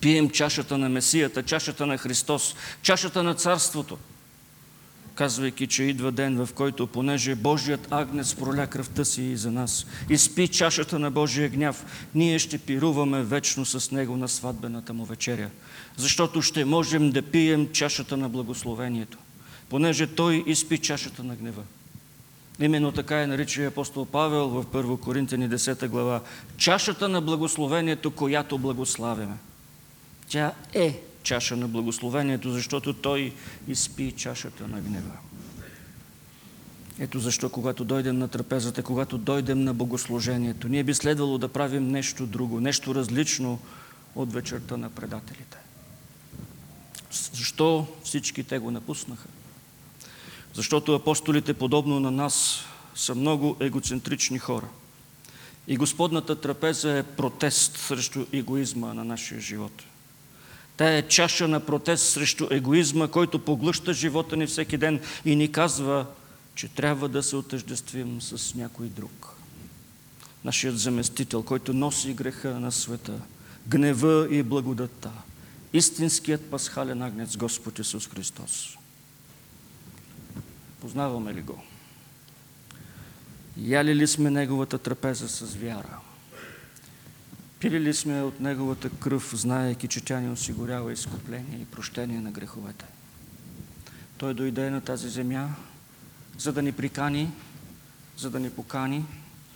[0.00, 3.98] Пием чашата на Месията, чашата на Христос, чашата на Царството.
[5.14, 9.86] казвайки, че идва ден, в който, понеже Божият агнец проля кръвта си и за нас,
[10.10, 15.04] и спи чашата на Божия гняв, ние ще пируваме вечно с Него на сватбената му
[15.04, 15.50] вечеря,
[15.96, 19.18] защото ще можем да пием чашата на благословението,
[19.68, 21.62] понеже Той изпи чашата на гнева.
[22.60, 26.20] Именно така е нарича апостол Павел в 1 Коринтияни 10 глава.
[26.56, 29.36] Чашата на благословението, която благославяме.
[30.28, 33.32] Тя е чаша на благословението, защото той
[33.68, 35.12] изпи чашата на гнева.
[36.98, 41.88] Ето защо, когато дойдем на трапезата, когато дойдем на богослужението, ние би следвало да правим
[41.88, 43.58] нещо друго, нещо различно
[44.14, 45.56] от вечерта на предателите.
[47.10, 49.28] Защо всички те го напуснаха?
[50.56, 54.68] Защото апостолите, подобно на нас, са много егоцентрични хора.
[55.68, 59.82] И Господната трапеза е протест срещу егоизма на нашия живот.
[60.76, 65.52] Тя е чаша на протест срещу егоизма, който поглъща живота ни всеки ден и ни
[65.52, 66.06] казва,
[66.54, 69.36] че трябва да се отъждествим с някой друг.
[70.44, 73.20] Нашият заместител, който носи греха на света,
[73.68, 75.10] гнева и благодата,
[75.72, 78.76] истинският пасхален агнец Господ Исус Христос.
[80.80, 81.62] Познаваме ли го?
[83.56, 85.98] Яли ли сме Неговата трапеза с вяра?
[87.60, 92.30] Пили ли сме от Неговата кръв, знаеки, че тя ни осигурява изкупление и прощение на
[92.30, 92.84] греховете?
[94.18, 95.48] Той дойде на тази земя,
[96.38, 97.30] за да ни прикани,
[98.16, 99.04] за да ни покани,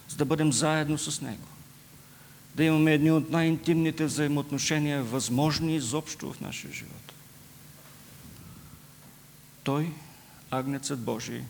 [0.08, 1.46] за да бъдем заедно с Него.
[2.54, 7.12] Да имаме едни от най-интимните взаимоотношения, възможни изобщо в нашия живот.
[9.62, 9.92] Той,
[10.51, 11.42] Агнецът Божий,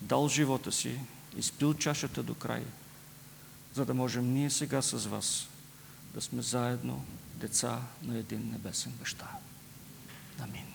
[0.00, 1.00] дал живота си,
[1.36, 2.62] изпил чашата до край,
[3.74, 5.48] за да можем ние сега с вас
[6.14, 7.04] да сме заедно
[7.34, 9.28] деца на един небесен баща.
[10.40, 10.66] Амин.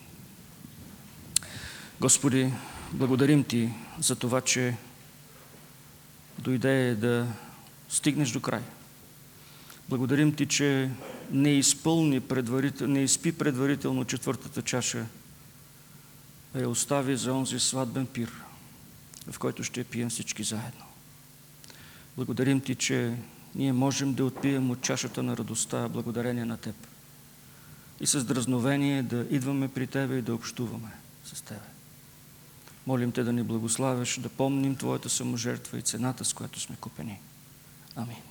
[2.02, 2.54] Господи,
[2.92, 4.78] благодарим Ти за това, че
[6.40, 7.28] дойде да
[7.90, 8.62] стигнеш до край.
[9.90, 10.92] Благодарим Ти, че
[11.32, 15.06] не изпълни предварително, не изпи предварително четвъртата чаша,
[16.56, 18.32] я остави за онзи сватбен пир,
[19.32, 20.86] в който ще пием всички заедно.
[22.16, 23.16] Благодарим Ти, че
[23.56, 26.76] ние можем да отпием от чашата на радостта, благодарение на Теб.
[28.00, 30.92] И с дразновение да идваме при Тебе и да общуваме
[31.26, 31.60] с Тебе.
[32.88, 37.20] Молим Те да ни благославяш, да помним Твоята саможертва и цената, с която сме купени.
[37.96, 38.29] Амин.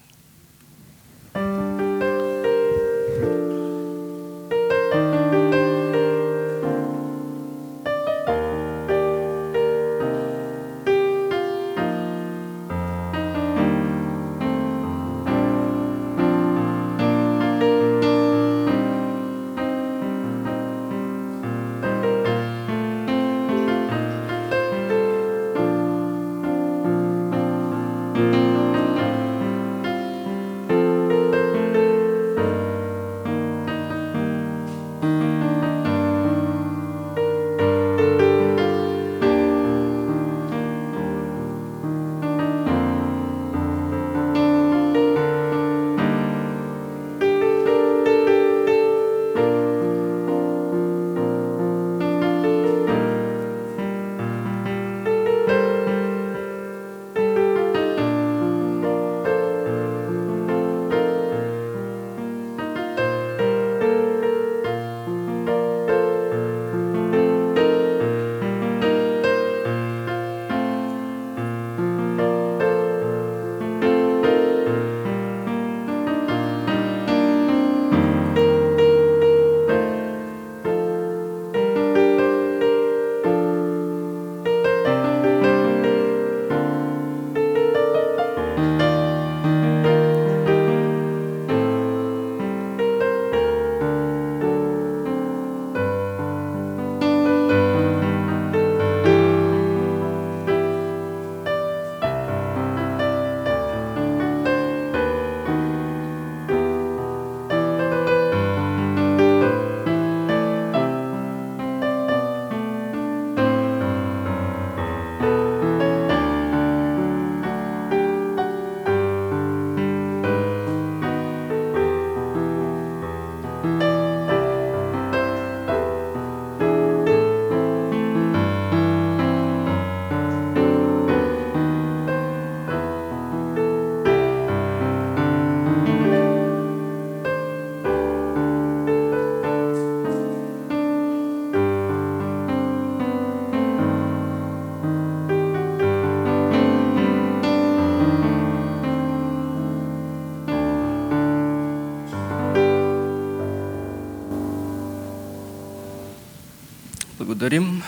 [157.39, 157.83] Благодарим.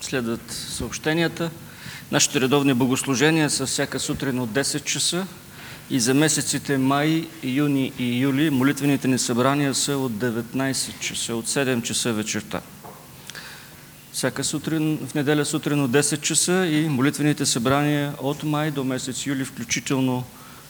[0.00, 1.50] Следват съобщенията.
[2.12, 5.26] Нашите редовни богослужения са всяка сутрин от 10 часа
[5.90, 11.46] и за месеците май, юни и юли молитвените ни събрания са от 19 часа, от
[11.46, 12.60] 7 часа вечерта.
[14.12, 19.26] Всяка сутрин, в неделя сутрин от 10 часа и молитвените събрания от май до месец
[19.26, 20.24] юли, включително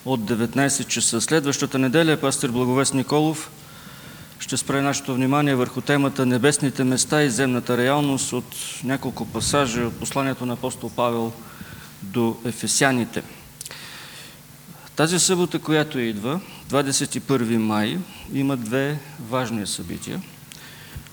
[0.05, 1.21] от 19 часа.
[1.21, 3.51] Следващата неделя пастор Благовест Николов
[4.41, 9.99] ще спре нашето внимание върху темата Небесните места и земната реалност от няколко пасажа от
[9.99, 11.31] посланието на апостол Павел
[12.03, 13.23] до Ефесяните.
[14.95, 16.39] Тази събота, която идва,
[16.69, 17.97] 21 май,
[18.33, 18.99] има две
[19.29, 20.21] важни събития.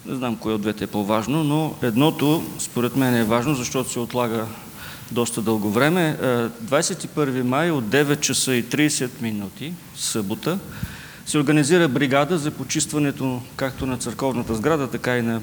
[0.07, 3.99] Не знам кое от двете е по-важно, но едното според мен е важно, защото се
[3.99, 4.47] отлага
[5.11, 6.17] доста дълго време.
[6.65, 10.59] 21 май от 9 часа и 30 минути, събота,
[11.29, 15.41] се организира бригада за почистването както на църковната сграда, така и на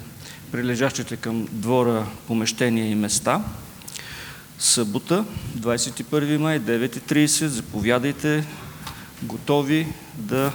[0.51, 3.41] прилежащите към двора помещения и места.
[4.59, 5.25] Събота,
[5.57, 8.45] 21 май, 9.30, заповядайте,
[9.23, 10.51] готови да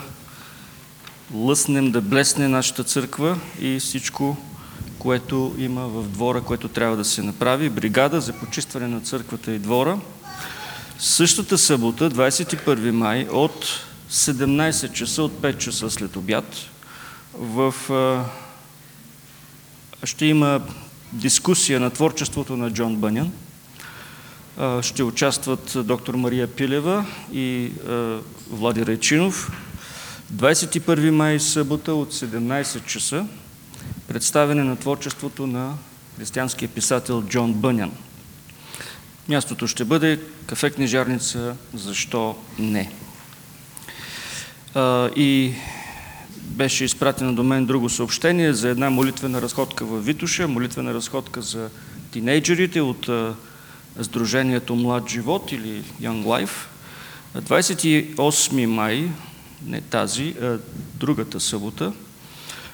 [1.34, 4.36] лъснем, да блесне нашата църква и всичко,
[4.98, 7.70] което има в двора, което трябва да се направи.
[7.70, 10.00] Бригада за почистване на църквата и двора.
[10.98, 16.56] Същата събота, 21 май, от 17 часа, от 5 часа след обяд,
[17.34, 17.74] в,
[20.04, 20.60] ще има
[21.12, 23.32] дискусия на творчеството на Джон Бънян.
[24.82, 27.70] Ще участват доктор Мария Пилева и
[28.50, 29.52] Влади Райчинов.
[30.34, 33.26] 21 май, събота от 17 часа,
[34.08, 35.74] представяне на творчеството на
[36.16, 37.92] християнския писател Джон Бънян.
[39.28, 42.92] Мястото ще бъде кафе книжарница, защо не?
[45.16, 45.52] И
[46.36, 51.68] беше изпратено до мен друго съобщение за една молитвена разходка в Витуша, молитвена разходка за
[52.10, 53.08] тинейджерите от
[54.00, 56.66] Сдружението Млад живот или Young Life.
[57.36, 59.10] 28 май,
[59.66, 60.58] не тази, а
[60.94, 61.92] другата събота,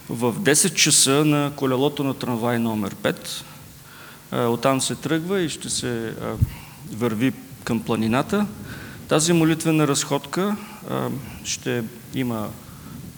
[0.09, 3.43] в 10 часа на колелото на трамвай номер 5.
[4.33, 6.15] Оттам се тръгва и ще се
[6.93, 7.33] върви
[7.65, 8.47] към планината.
[9.09, 10.57] Тази молитвена разходка
[11.45, 11.85] ще
[12.15, 12.51] има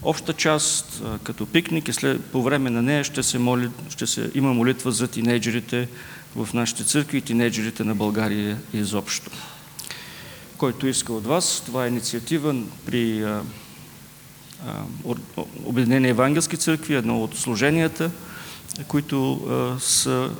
[0.03, 4.31] обща част като пикник и след, по време на нея ще се, моли, ще се
[4.35, 5.89] има молитва за тинейджерите
[6.36, 9.31] в нашите църкви и тинейджерите на България изобщо.
[10.57, 12.55] Който иска от вас, това е инициатива
[12.86, 13.27] при
[15.65, 18.11] Обединение Евангелски църкви, едно от служенията,
[18.89, 19.47] които
[19.81, 20.31] са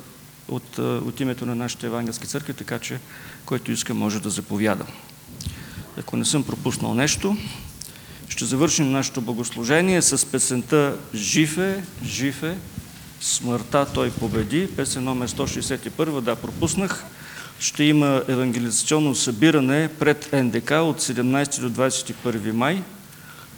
[0.47, 2.99] от, от името на нашите евангелски църкви, така че
[3.45, 4.85] който иска може да заповяда.
[5.99, 7.37] Ако не съм пропуснал нещо,
[8.29, 12.57] ще завършим нашето богослужение с песента Жив е, жив е,
[13.21, 17.05] смъртта той победи, песен номер 161, да, пропуснах.
[17.59, 22.83] Ще има евангелизационно събиране пред НДК от 17 до 21 май.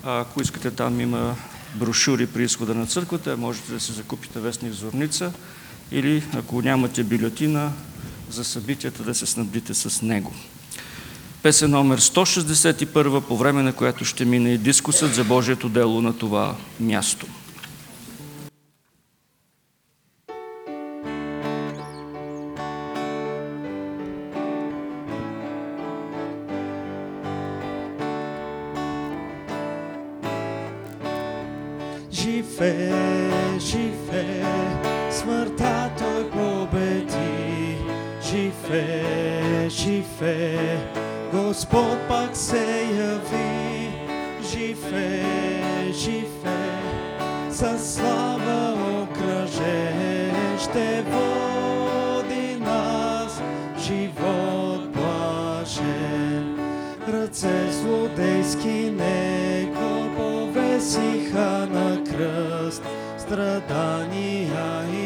[0.03, 1.35] Ако искате, там има
[1.75, 5.33] брошури при изхода на църквата, можете да си закупите вестник Зорница
[5.91, 7.71] или ако нямате бюлетина
[8.29, 10.33] за събитията, да се снабдите с него.
[11.43, 16.17] Песен номер 161, по време на която ще мине и дискусът за Божието дело на
[16.17, 17.25] това място.
[32.11, 32.91] Живе,
[33.59, 34.43] живе,
[35.11, 37.77] смъртта той победи.
[38.29, 40.77] Живе, живе,
[41.51, 43.91] Господ пак се яви.
[44.51, 45.23] Живе,
[45.91, 46.81] живе,
[47.51, 48.73] със слава
[49.03, 53.41] окръжен ще води нас
[53.79, 56.59] живот блажен.
[57.07, 62.83] Ръце злодейски него повесиха на кръст,
[63.17, 65.00] страдания и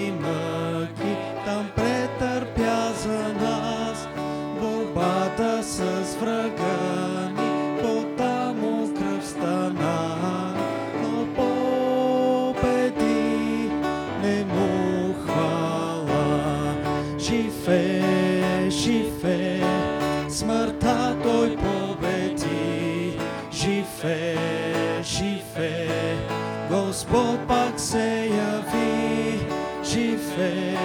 [27.16, 29.40] Господ пак се яви.
[29.84, 30.78] Живе,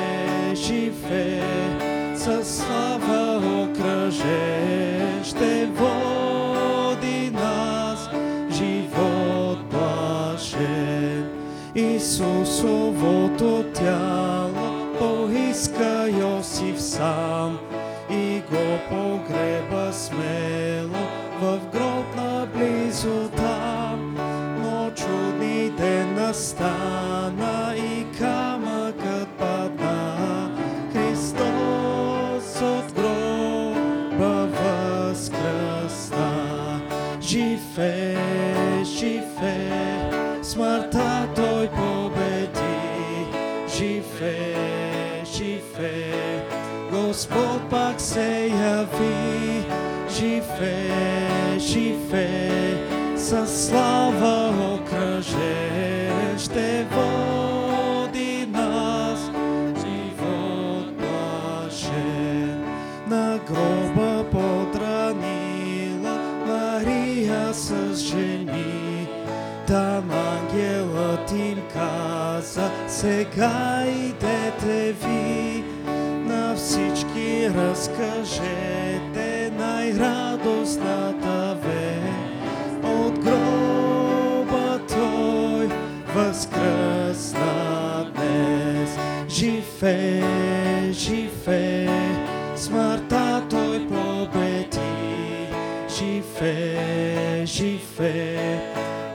[0.54, 1.42] живе,
[2.16, 8.10] със слава окръжен ще води нас
[8.52, 11.28] живот блажен.
[11.74, 14.70] Исусовото тяло
[15.50, 17.58] иска Йосиф сам
[18.10, 20.39] и го погреба смело
[47.20, 49.64] Господ пак се яви.
[50.10, 50.88] Живе,
[51.58, 52.50] живе,
[53.16, 59.20] със слава окръжен ще води нас.
[59.80, 62.64] Живот блажен
[63.06, 69.08] на гроба подранила Мария с жени.
[69.66, 75.29] Там ангелът им каза, сега идете ви, на
[77.40, 82.00] всички разкажете най-радостната ве.
[82.88, 85.68] От гроба той
[86.14, 88.98] възкръсна днес.
[89.28, 90.22] Живе,
[90.92, 91.88] живе,
[92.56, 94.80] смъртта той победи.
[95.98, 98.60] Живе, живе,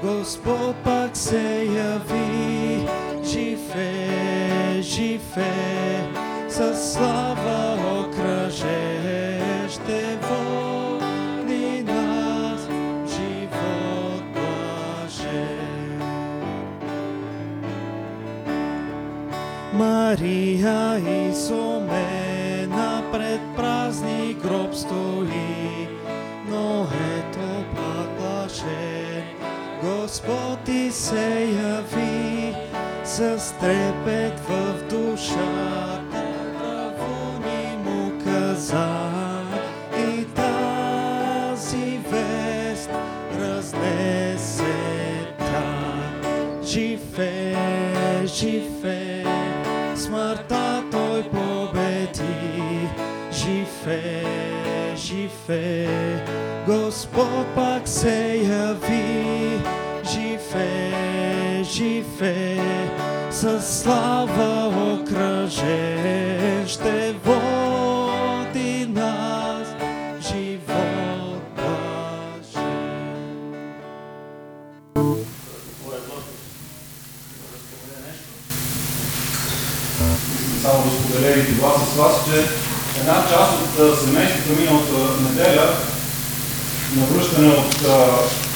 [0.03, 2.87] Господ пак се яви.
[3.23, 5.74] Живе, живе,
[20.15, 20.97] Мария
[21.29, 25.87] изумена пред празни гроб стои,
[26.49, 26.87] но
[27.17, 29.23] ето пак блажен,
[29.83, 32.55] Господ ти се яви,
[33.03, 34.39] с трепет
[55.45, 55.87] живе,
[56.67, 59.59] Господ пак се яви.
[60.11, 60.93] Живе,
[61.63, 62.59] живе,
[63.31, 69.67] със слава окръжен ще води нас
[70.21, 72.95] живот блажен.
[80.61, 82.64] само да споделя и това с вас, че
[82.99, 85.75] една част от семейството миналата неделя
[86.95, 87.75] на връщане от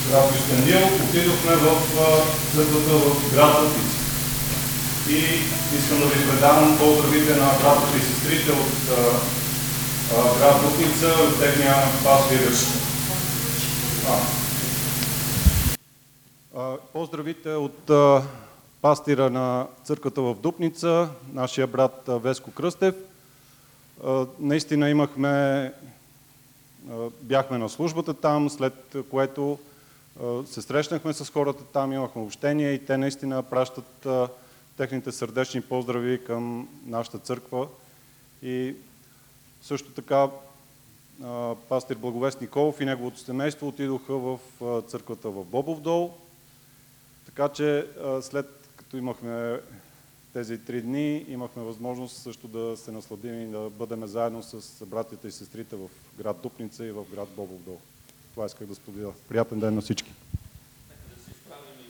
[0.10, 1.82] град Кюстендил отидохме в
[2.56, 4.00] църквата в град Лъпица.
[5.10, 5.16] И
[5.78, 8.98] искам да ви предавам поздравите на братата и сестрите от
[10.40, 12.52] град Лъпица, от техния пастир.
[16.94, 17.92] Поздравите от
[18.82, 22.96] пастира на църквата в Дупница, нашия брат Веско Кръстев.
[24.40, 25.74] Наистина имахме,
[27.22, 29.60] бяхме на службата там, след което
[30.46, 34.08] се срещнахме с хората там, имахме общение и те наистина пращат
[34.78, 37.68] техните сърдечни поздрави към нашата църква.
[38.44, 38.76] И
[39.62, 40.28] също така
[41.70, 44.40] пастир Благовест Николов и неговото семейство отидоха в
[44.88, 46.14] църквата в Бобов дол.
[47.26, 47.88] Така че
[48.22, 49.60] след като имахме
[50.40, 55.28] тези три дни, имахме възможност също да се насладим и да бъдем заедно с братята
[55.28, 55.88] и сестрите в
[56.18, 57.78] град Дупница и в град Бобов дол.
[58.34, 59.14] Това исках да споделя.
[59.30, 60.12] Приятен ден на всички!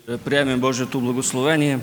[0.08, 1.80] Да приемем Божието благословение.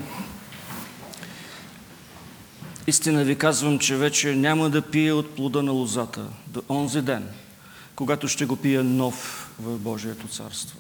[2.87, 7.29] Истина ви казвам, че вече няма да пия от плода на лозата до онзи ден,
[7.97, 10.79] когато ще го пия нов в Божието царство.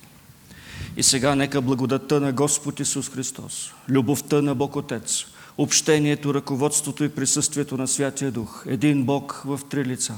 [0.96, 7.08] И сега нека благодатта на Господ Исус Христос, любовта на Бог Отец, общението, ръководството и
[7.08, 10.14] присъствието на Святия Дух, един Бог в три лица,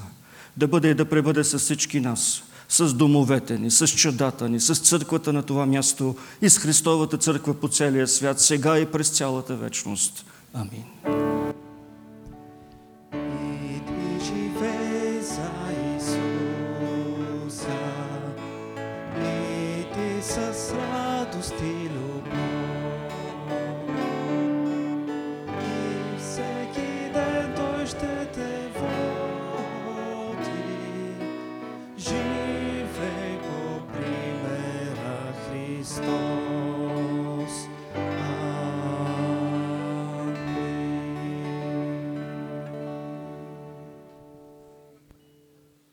[0.56, 4.74] да бъде и да пребъде с всички нас, с домовете ни, с чадата ни, с
[4.74, 9.56] църквата на това място и с Христовата църква по целия свят, сега и през цялата
[9.56, 10.24] вечност.
[10.54, 11.37] Амин.